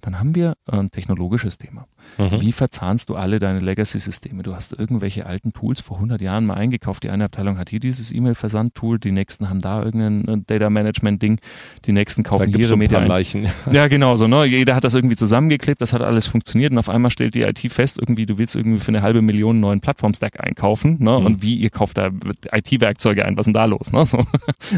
Dann 0.02 0.20
haben 0.20 0.36
wir 0.36 0.56
ein 0.66 0.92
technologisches 0.92 1.58
Thema. 1.58 1.88
Mhm. 2.18 2.42
Wie 2.42 2.52
verzahnst 2.52 3.10
du 3.10 3.16
alle 3.16 3.40
deine 3.40 3.60
Legacy-Systeme? 3.60 4.44
Du 4.44 4.56
hast 4.56 4.74
irgendwelche 4.74 5.26
alten 5.26 5.54
Tools 5.54 5.82
vor 5.82 5.98
100 5.98 6.22
Jahren 6.22 6.46
mal 6.46 6.56
eingekauft. 6.56 7.04
Die 7.04 7.10
eine 7.10 7.26
Abteilung 7.26 7.58
hat 7.58 7.70
hier 7.70 7.80
dieses 7.80 8.12
E-Mail-Versand-Tool, 8.12 9.00
die 9.00 9.12
nächsten 9.12 9.50
haben 9.50 9.62
da 9.62 9.84
irgendein 9.84 10.28
äh, 10.28 10.44
Data-Management-Ding, 10.46 11.40
die 11.86 11.92
nächsten 11.92 12.24
kaufen 12.24 12.50
hier 12.50 12.60
ihre 12.60 12.78
Media. 12.78 13.00
Leichen. 13.00 13.48
Ja, 13.72 13.88
genau 13.88 14.16
so. 14.16 14.28
Ne? 14.28 14.46
Jeder 14.46 14.76
hat 14.76 14.84
das 14.84 14.96
irgendwie 14.96 15.16
zusammengeklebt, 15.16 15.82
das 15.82 15.94
hat 15.94 16.02
alles 16.02 16.28
funktioniert 16.28 16.72
und 16.72 16.78
auf 16.78 16.90
einmal 16.90 17.10
stellt 17.12 17.36
die 17.36 17.42
IT 17.42 17.60
fest, 17.72 18.00
irgendwie, 18.00 18.26
du 18.26 18.38
willst 18.38 18.56
irgendwie 18.56 18.80
für 18.80 18.90
eine 18.90 19.02
halbe 19.02 19.22
Million 19.22 19.52
einen 19.52 19.62
neuen 19.62 19.82
Plattform-Stack 19.82 20.44
einkaufen 20.44 20.98
ne? 21.00 21.20
Mhm. 21.20 21.26
und 21.26 21.42
wie, 21.42 21.56
ihr 21.56 21.70
kauft 21.70 21.98
da 21.98 22.10
IT-Werkzeuge 22.52 23.24
ein, 23.24 23.38
was 23.38 23.44
ist 23.44 23.48
denn 23.48 23.54
da 23.54 23.66
los? 23.66 23.92
Ne? 23.92 24.02
So. 24.12 24.26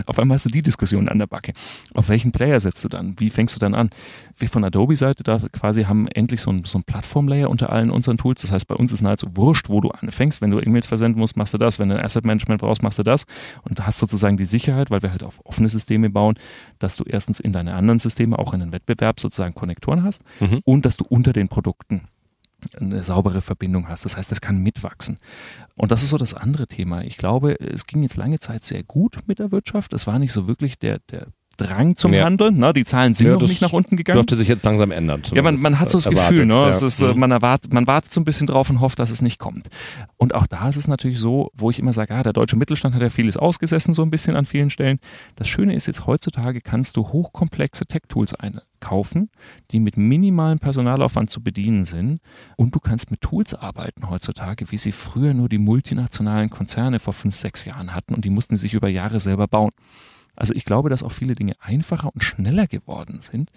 Auf 0.05 0.19
einmal 0.19 0.35
hast 0.35 0.45
du 0.45 0.49
die 0.49 0.61
Diskussion 0.61 1.09
an 1.09 1.17
der 1.17 1.25
Backe. 1.25 1.53
Auf 1.95 2.09
welchen 2.09 2.31
Player 2.31 2.59
setzt 2.59 2.83
du 2.83 2.89
dann? 2.89 3.15
Wie 3.17 3.31
fängst 3.31 3.55
du 3.55 3.59
dann 3.59 3.73
an? 3.73 3.89
Wir 4.37 4.49
von 4.49 4.63
Adobe-Seite 4.63 5.23
da 5.23 5.39
quasi 5.51 5.83
haben 5.83 6.07
endlich 6.07 6.41
so 6.41 6.51
ein, 6.51 6.65
so 6.65 6.79
ein 6.79 6.83
Plattform-Layer 6.83 7.49
unter 7.49 7.71
allen 7.71 7.91
unseren 7.91 8.17
Tools. 8.17 8.41
Das 8.41 8.51
heißt, 8.51 8.67
bei 8.67 8.75
uns 8.75 8.91
ist 8.91 9.01
nahezu 9.01 9.27
wurscht, 9.35 9.69
wo 9.69 9.81
du 9.81 9.89
anfängst. 9.89 10.41
Wenn 10.41 10.51
du 10.51 10.59
E-Mails 10.59 10.87
versenden 10.87 11.19
musst, 11.19 11.37
machst 11.37 11.53
du 11.53 11.57
das. 11.57 11.79
Wenn 11.79 11.89
du 11.89 11.97
ein 11.97 12.03
Asset-Management 12.03 12.61
brauchst, 12.61 12.83
machst 12.83 12.99
du 12.99 13.03
das. 13.03 13.25
Und 13.63 13.79
du 13.79 13.85
hast 13.85 13.99
sozusagen 13.99 14.37
die 14.37 14.45
Sicherheit, 14.45 14.91
weil 14.91 15.01
wir 15.01 15.11
halt 15.11 15.23
auf 15.23 15.41
offene 15.45 15.69
Systeme 15.69 16.09
bauen, 16.09 16.35
dass 16.79 16.95
du 16.95 17.03
erstens 17.03 17.39
in 17.39 17.53
deine 17.53 17.73
anderen 17.75 17.99
Systeme 17.99 18.37
auch 18.39 18.53
in 18.53 18.59
den 18.59 18.73
Wettbewerb 18.73 19.19
sozusagen 19.19 19.53
Konnektoren 19.53 20.03
hast 20.03 20.23
mhm. 20.39 20.61
und 20.65 20.85
dass 20.85 20.97
du 20.97 21.05
unter 21.07 21.33
den 21.33 21.47
Produkten 21.47 22.07
eine 22.79 23.03
saubere 23.03 23.41
Verbindung 23.41 23.87
hast. 23.87 24.05
Das 24.05 24.17
heißt, 24.17 24.31
das 24.31 24.41
kann 24.41 24.57
mitwachsen. 24.57 25.17
Und 25.75 25.91
das 25.91 26.03
ist 26.03 26.09
so 26.09 26.17
das 26.17 26.33
andere 26.33 26.67
Thema. 26.67 27.03
Ich 27.03 27.17
glaube, 27.17 27.59
es 27.59 27.85
ging 27.87 28.03
jetzt 28.03 28.17
lange 28.17 28.39
Zeit 28.39 28.63
sehr 28.63 28.83
gut 28.83 29.19
mit 29.25 29.39
der 29.39 29.51
Wirtschaft. 29.51 29.93
Es 29.93 30.07
war 30.07 30.19
nicht 30.19 30.31
so 30.31 30.47
wirklich 30.47 30.79
der, 30.79 30.99
der 31.11 31.27
Drang 31.57 31.95
zum 31.95 32.13
ja. 32.13 32.25
Handeln. 32.25 32.57
Ne? 32.57 32.73
Die 32.73 32.85
Zahlen 32.85 33.13
sind 33.13 33.27
ja, 33.27 33.33
noch 33.33 33.47
nicht 33.47 33.61
nach 33.61 33.73
unten 33.73 33.95
gegangen. 33.95 34.17
Dürfte 34.17 34.35
sich 34.35 34.47
jetzt 34.47 34.63
langsam 34.65 34.91
ändern. 34.91 35.21
Ja, 35.33 35.41
man, 35.41 35.59
man 35.59 35.79
hat 35.79 35.89
so 35.89 35.99
das 35.99 36.09
Gefühl, 36.09 36.45
ne? 36.45 36.67
ist, 36.67 37.01
äh, 37.01 37.13
mhm. 37.13 37.19
man, 37.19 37.31
erwartet, 37.31 37.73
man 37.73 37.87
wartet 37.87 38.13
so 38.13 38.21
ein 38.21 38.23
bisschen 38.23 38.47
drauf 38.47 38.69
und 38.69 38.79
hofft, 38.79 38.99
dass 38.99 39.09
es 39.09 39.21
nicht 39.21 39.39
kommt. 39.39 39.67
Und 40.17 40.35
auch 40.35 40.47
da 40.47 40.67
ist 40.69 40.77
es 40.77 40.87
natürlich 40.87 41.19
so, 41.19 41.51
wo 41.53 41.69
ich 41.69 41.79
immer 41.79 41.93
sage, 41.93 42.13
ah, 42.15 42.23
der 42.23 42.33
deutsche 42.33 42.55
Mittelstand 42.55 42.95
hat 42.95 43.01
ja 43.01 43.09
vieles 43.09 43.37
ausgesessen, 43.37 43.93
so 43.93 44.01
ein 44.01 44.09
bisschen 44.09 44.35
an 44.35 44.45
vielen 44.45 44.69
Stellen. 44.69 44.99
Das 45.35 45.47
Schöne 45.47 45.75
ist 45.75 45.87
jetzt, 45.87 46.07
heutzutage 46.07 46.61
kannst 46.61 46.97
du 46.97 47.07
hochkomplexe 47.07 47.85
Tech-Tools 47.85 48.33
einkaufen, 48.35 49.29
die 49.71 49.79
mit 49.79 49.97
minimalem 49.97 50.59
Personalaufwand 50.59 51.29
zu 51.29 51.43
bedienen 51.43 51.83
sind. 51.83 52.19
Und 52.57 52.75
du 52.75 52.79
kannst 52.79 53.11
mit 53.11 53.21
Tools 53.21 53.53
arbeiten 53.53 54.09
heutzutage, 54.09 54.71
wie 54.71 54.77
sie 54.77 54.91
früher 54.91 55.33
nur 55.33 55.49
die 55.49 55.57
multinationalen 55.57 56.49
Konzerne 56.49 56.99
vor 56.99 57.13
fünf, 57.13 57.37
sechs 57.37 57.65
Jahren 57.65 57.93
hatten 57.93 58.13
und 58.13 58.25
die 58.25 58.29
mussten 58.29 58.55
sich 58.55 58.73
über 58.73 58.89
Jahre 58.89 59.19
selber 59.19 59.47
bauen. 59.47 59.71
Also 60.35 60.53
ich 60.53 60.65
glaube, 60.65 60.89
dass 60.89 61.03
auch 61.03 61.11
viele 61.11 61.35
Dinge 61.35 61.53
einfacher 61.59 62.09
und 62.13 62.23
schneller 62.23 62.67
geworden 62.67 63.19
sind. 63.21 63.51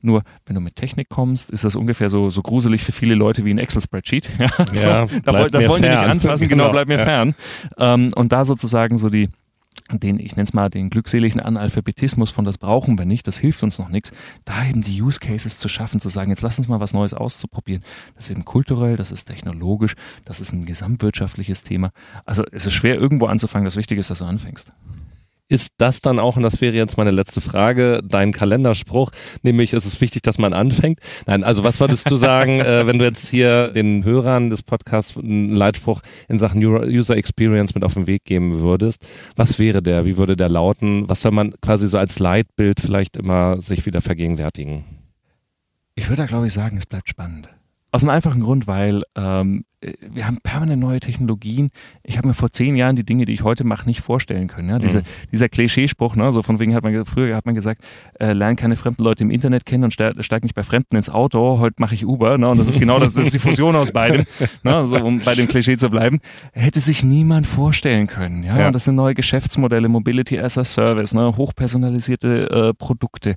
Nur 0.00 0.22
wenn 0.46 0.54
du 0.54 0.60
mit 0.60 0.76
Technik 0.76 1.08
kommst, 1.08 1.50
ist 1.50 1.64
das 1.64 1.76
ungefähr 1.76 2.08
so, 2.08 2.30
so 2.30 2.42
gruselig 2.42 2.82
für 2.82 2.92
viele 2.92 3.14
Leute 3.14 3.44
wie 3.44 3.50
ein 3.52 3.58
Excel-Spreadsheet. 3.58 4.30
Ja, 4.42 4.48
so, 4.74 4.88
ja 4.88 5.06
da, 5.24 5.48
das 5.48 5.68
wollen 5.68 5.82
fern. 5.82 5.96
die 5.96 6.02
nicht 6.02 6.10
anfassen, 6.10 6.48
genau, 6.48 6.64
genau 6.64 6.72
bleib 6.72 6.88
mir 6.88 6.98
ja. 6.98 7.04
fern. 7.04 7.34
Ähm, 7.78 8.12
und 8.14 8.32
da 8.32 8.44
sozusagen 8.44 8.98
so 8.98 9.08
die, 9.08 9.28
den, 9.90 10.18
ich 10.18 10.36
nenne 10.36 10.44
es 10.44 10.52
mal 10.52 10.68
den 10.68 10.90
glückseligen 10.90 11.40
Analphabetismus 11.40 12.30
von 12.30 12.44
das 12.44 12.58
brauchen 12.58 12.98
wir 12.98 13.04
nicht, 13.04 13.26
das 13.26 13.38
hilft 13.38 13.62
uns 13.62 13.78
noch 13.78 13.88
nichts, 13.88 14.12
da 14.44 14.64
eben 14.64 14.82
die 14.82 15.00
Use 15.00 15.20
Cases 15.20 15.58
zu 15.58 15.68
schaffen, 15.68 16.00
zu 16.00 16.08
sagen, 16.08 16.30
jetzt 16.30 16.42
lass 16.42 16.58
uns 16.58 16.68
mal 16.68 16.80
was 16.80 16.92
Neues 16.92 17.14
auszuprobieren. 17.14 17.82
Das 18.14 18.26
ist 18.26 18.30
eben 18.30 18.44
kulturell, 18.44 18.96
das 18.96 19.12
ist 19.12 19.24
technologisch, 19.24 19.94
das 20.24 20.40
ist 20.40 20.52
ein 20.52 20.64
gesamtwirtschaftliches 20.64 21.62
Thema. 21.62 21.92
Also 22.24 22.44
es 22.50 22.66
ist 22.66 22.72
schwer 22.72 22.96
irgendwo 22.96 23.26
anzufangen, 23.26 23.64
das 23.64 23.76
Wichtige 23.76 24.00
ist, 24.00 24.10
dass 24.10 24.18
du 24.18 24.24
anfängst 24.24 24.72
ist 25.52 25.74
das 25.76 26.00
dann 26.00 26.18
auch, 26.18 26.38
und 26.38 26.42
das 26.42 26.62
wäre 26.62 26.74
jetzt 26.74 26.96
meine 26.96 27.10
letzte 27.10 27.42
Frage, 27.42 28.00
dein 28.02 28.32
Kalenderspruch, 28.32 29.10
nämlich 29.42 29.74
ist 29.74 29.84
es 29.84 30.00
wichtig, 30.00 30.22
dass 30.22 30.38
man 30.38 30.54
anfängt? 30.54 30.98
Nein, 31.26 31.44
also 31.44 31.62
was 31.62 31.78
würdest 31.78 32.10
du 32.10 32.16
sagen, 32.16 32.60
äh, 32.60 32.86
wenn 32.86 32.98
du 32.98 33.04
jetzt 33.04 33.28
hier 33.28 33.68
den 33.68 34.02
Hörern 34.02 34.48
des 34.48 34.62
Podcasts 34.62 35.18
einen 35.18 35.50
Leitspruch 35.50 36.00
in 36.28 36.38
Sachen 36.38 36.64
User 36.64 37.16
Experience 37.16 37.74
mit 37.74 37.84
auf 37.84 37.92
den 37.92 38.06
Weg 38.06 38.24
geben 38.24 38.60
würdest? 38.60 39.06
Was 39.36 39.58
wäre 39.58 39.82
der? 39.82 40.06
Wie 40.06 40.16
würde 40.16 40.36
der 40.36 40.48
lauten? 40.48 41.06
Was 41.08 41.20
soll 41.20 41.32
man 41.32 41.52
quasi 41.60 41.86
so 41.86 41.98
als 41.98 42.18
Leitbild 42.18 42.80
vielleicht 42.80 43.18
immer 43.18 43.60
sich 43.60 43.84
wieder 43.84 44.00
vergegenwärtigen? 44.00 44.84
Ich 45.94 46.08
würde 46.08 46.22
da 46.22 46.26
glaube 46.26 46.46
ich 46.46 46.54
sagen, 46.54 46.78
es 46.78 46.86
bleibt 46.86 47.10
spannend. 47.10 47.50
Aus 47.94 48.00
dem 48.00 48.08
einfachen 48.08 48.40
Grund, 48.40 48.66
weil 48.66 49.02
ähm, 49.16 49.66
wir 50.00 50.26
haben 50.26 50.38
permanent 50.42 50.80
neue 50.80 51.00
Technologien. 51.00 51.70
Ich 52.02 52.16
habe 52.16 52.28
mir 52.28 52.34
vor 52.34 52.50
zehn 52.50 52.76
Jahren 52.76 52.96
die 52.96 53.04
Dinge, 53.04 53.24
die 53.24 53.32
ich 53.32 53.42
heute 53.42 53.64
mache, 53.64 53.86
nicht 53.86 54.00
vorstellen 54.00 54.48
können. 54.48 54.70
Ja? 54.70 54.78
Diese, 54.78 55.00
mhm. 55.00 55.04
Dieser 55.30 55.48
Klischeespruch, 55.50 56.16
ne? 56.16 56.32
so 56.32 56.42
von 56.42 56.58
wegen 56.58 56.74
hat 56.74 56.84
man 56.84 57.04
früher 57.04 57.36
hat 57.36 57.44
man 57.44 57.54
gesagt, 57.54 57.82
äh, 58.18 58.32
lern 58.32 58.56
keine 58.56 58.76
fremden 58.76 59.02
Leute 59.02 59.24
im 59.24 59.30
Internet 59.30 59.66
kennen 59.66 59.84
und 59.84 59.92
steig, 59.92 60.14
steig 60.24 60.42
nicht 60.42 60.54
bei 60.54 60.62
Fremden 60.62 60.96
ins 60.96 61.10
Auto. 61.10 61.58
Heute 61.58 61.76
mache 61.78 61.94
ich 61.94 62.06
Uber. 62.06 62.38
Ne? 62.38 62.48
Und 62.48 62.58
das 62.58 62.68
ist 62.68 62.78
genau 62.78 62.98
das, 62.98 63.12
das 63.12 63.26
ist 63.26 63.34
die 63.34 63.38
Fusion 63.38 63.76
aus 63.76 63.92
beidem, 63.92 64.24
ne? 64.62 64.86
so, 64.86 64.96
um 64.96 65.18
bei 65.20 65.34
dem 65.34 65.48
Klischee 65.48 65.76
zu 65.76 65.90
bleiben. 65.90 66.20
Hätte 66.52 66.80
sich 66.80 67.04
niemand 67.04 67.46
vorstellen 67.46 68.06
können. 68.06 68.42
Ja? 68.44 68.58
ja. 68.58 68.66
Und 68.68 68.72
das 68.72 68.84
sind 68.84 68.94
neue 68.94 69.14
Geschäftsmodelle, 69.14 69.88
Mobility 69.88 70.38
as 70.38 70.56
a 70.56 70.64
Service, 70.64 71.12
ne? 71.12 71.36
hochpersonalisierte 71.36 72.70
äh, 72.70 72.74
Produkte 72.74 73.34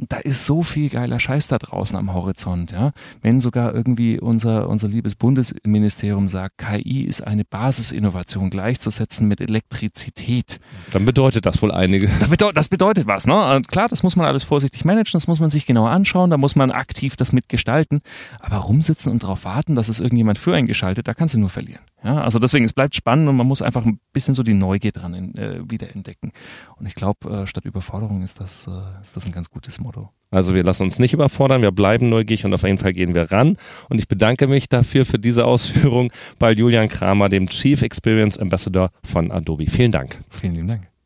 da 0.00 0.18
ist 0.18 0.46
so 0.46 0.62
viel 0.62 0.88
geiler 0.88 1.18
Scheiß 1.18 1.48
da 1.48 1.58
draußen 1.58 1.96
am 1.96 2.12
Horizont, 2.12 2.70
ja. 2.70 2.92
Wenn 3.22 3.40
sogar 3.40 3.74
irgendwie 3.74 4.20
unser, 4.20 4.68
unser 4.68 4.88
liebes 4.88 5.14
Bundesministerium 5.14 6.28
sagt, 6.28 6.58
KI 6.58 7.02
ist 7.02 7.26
eine 7.26 7.44
Basisinnovation 7.44 8.50
gleichzusetzen 8.50 9.26
mit 9.26 9.40
Elektrizität. 9.40 10.60
Dann 10.92 11.04
bedeutet 11.04 11.46
das 11.46 11.60
wohl 11.62 11.72
einiges. 11.72 12.10
Das 12.18 12.30
bedeutet, 12.30 12.56
das 12.56 12.68
bedeutet 12.68 13.06
was, 13.06 13.26
ne? 13.26 13.62
Klar, 13.66 13.88
das 13.88 14.02
muss 14.02 14.16
man 14.16 14.26
alles 14.26 14.44
vorsichtig 14.44 14.84
managen, 14.84 15.12
das 15.12 15.26
muss 15.26 15.40
man 15.40 15.50
sich 15.50 15.66
genauer 15.66 15.90
anschauen, 15.90 16.30
da 16.30 16.36
muss 16.36 16.56
man 16.56 16.70
aktiv 16.70 17.16
das 17.16 17.32
mitgestalten. 17.32 18.00
Aber 18.40 18.56
rumsitzen 18.56 19.12
und 19.12 19.22
darauf 19.22 19.44
warten, 19.44 19.74
dass 19.74 19.88
es 19.88 20.00
irgendjemand 20.00 20.38
für 20.38 20.54
einen 20.54 20.66
geschaltet, 20.66 21.08
da 21.08 21.14
kannst 21.14 21.34
du 21.34 21.40
nur 21.40 21.50
verlieren. 21.50 21.82
Ja, 22.04 22.20
also 22.20 22.38
deswegen, 22.38 22.64
es 22.64 22.72
bleibt 22.72 22.94
spannend 22.94 23.28
und 23.28 23.36
man 23.36 23.46
muss 23.46 23.60
einfach 23.60 23.84
ein 23.84 23.98
bisschen 24.12 24.34
so 24.34 24.42
die 24.42 24.54
Neugier 24.54 24.92
dran 24.92 25.14
in, 25.14 25.36
äh, 25.36 25.60
wieder 25.68 25.94
entdecken. 25.94 26.32
Und 26.76 26.86
ich 26.86 26.94
glaube, 26.94 27.28
äh, 27.28 27.46
statt 27.46 27.64
Überforderung 27.64 28.22
ist 28.22 28.40
das, 28.40 28.68
äh, 28.68 29.02
ist 29.02 29.16
das 29.16 29.26
ein 29.26 29.32
ganz 29.32 29.50
gutes 29.50 29.80
Motto. 29.80 30.10
Also 30.30 30.54
wir 30.54 30.62
lassen 30.62 30.84
uns 30.84 30.98
nicht 30.98 31.14
überfordern, 31.14 31.62
wir 31.62 31.72
bleiben 31.72 32.08
neugierig 32.08 32.44
und 32.44 32.54
auf 32.54 32.62
jeden 32.62 32.78
Fall 32.78 32.92
gehen 32.92 33.14
wir 33.14 33.32
ran. 33.32 33.56
Und 33.88 33.98
ich 33.98 34.06
bedanke 34.06 34.46
mich 34.46 34.68
dafür 34.68 35.06
für 35.06 35.18
diese 35.18 35.44
Ausführung 35.44 36.12
bei 36.38 36.52
Julian 36.52 36.88
Kramer, 36.88 37.28
dem 37.28 37.48
Chief 37.48 37.82
Experience 37.82 38.38
Ambassador 38.38 38.90
von 39.02 39.32
Adobe. 39.32 39.66
Vielen 39.66 39.90
Dank. 39.90 40.20
Vielen 40.30 40.54
lieben 40.54 40.68
Dank. 40.68 40.97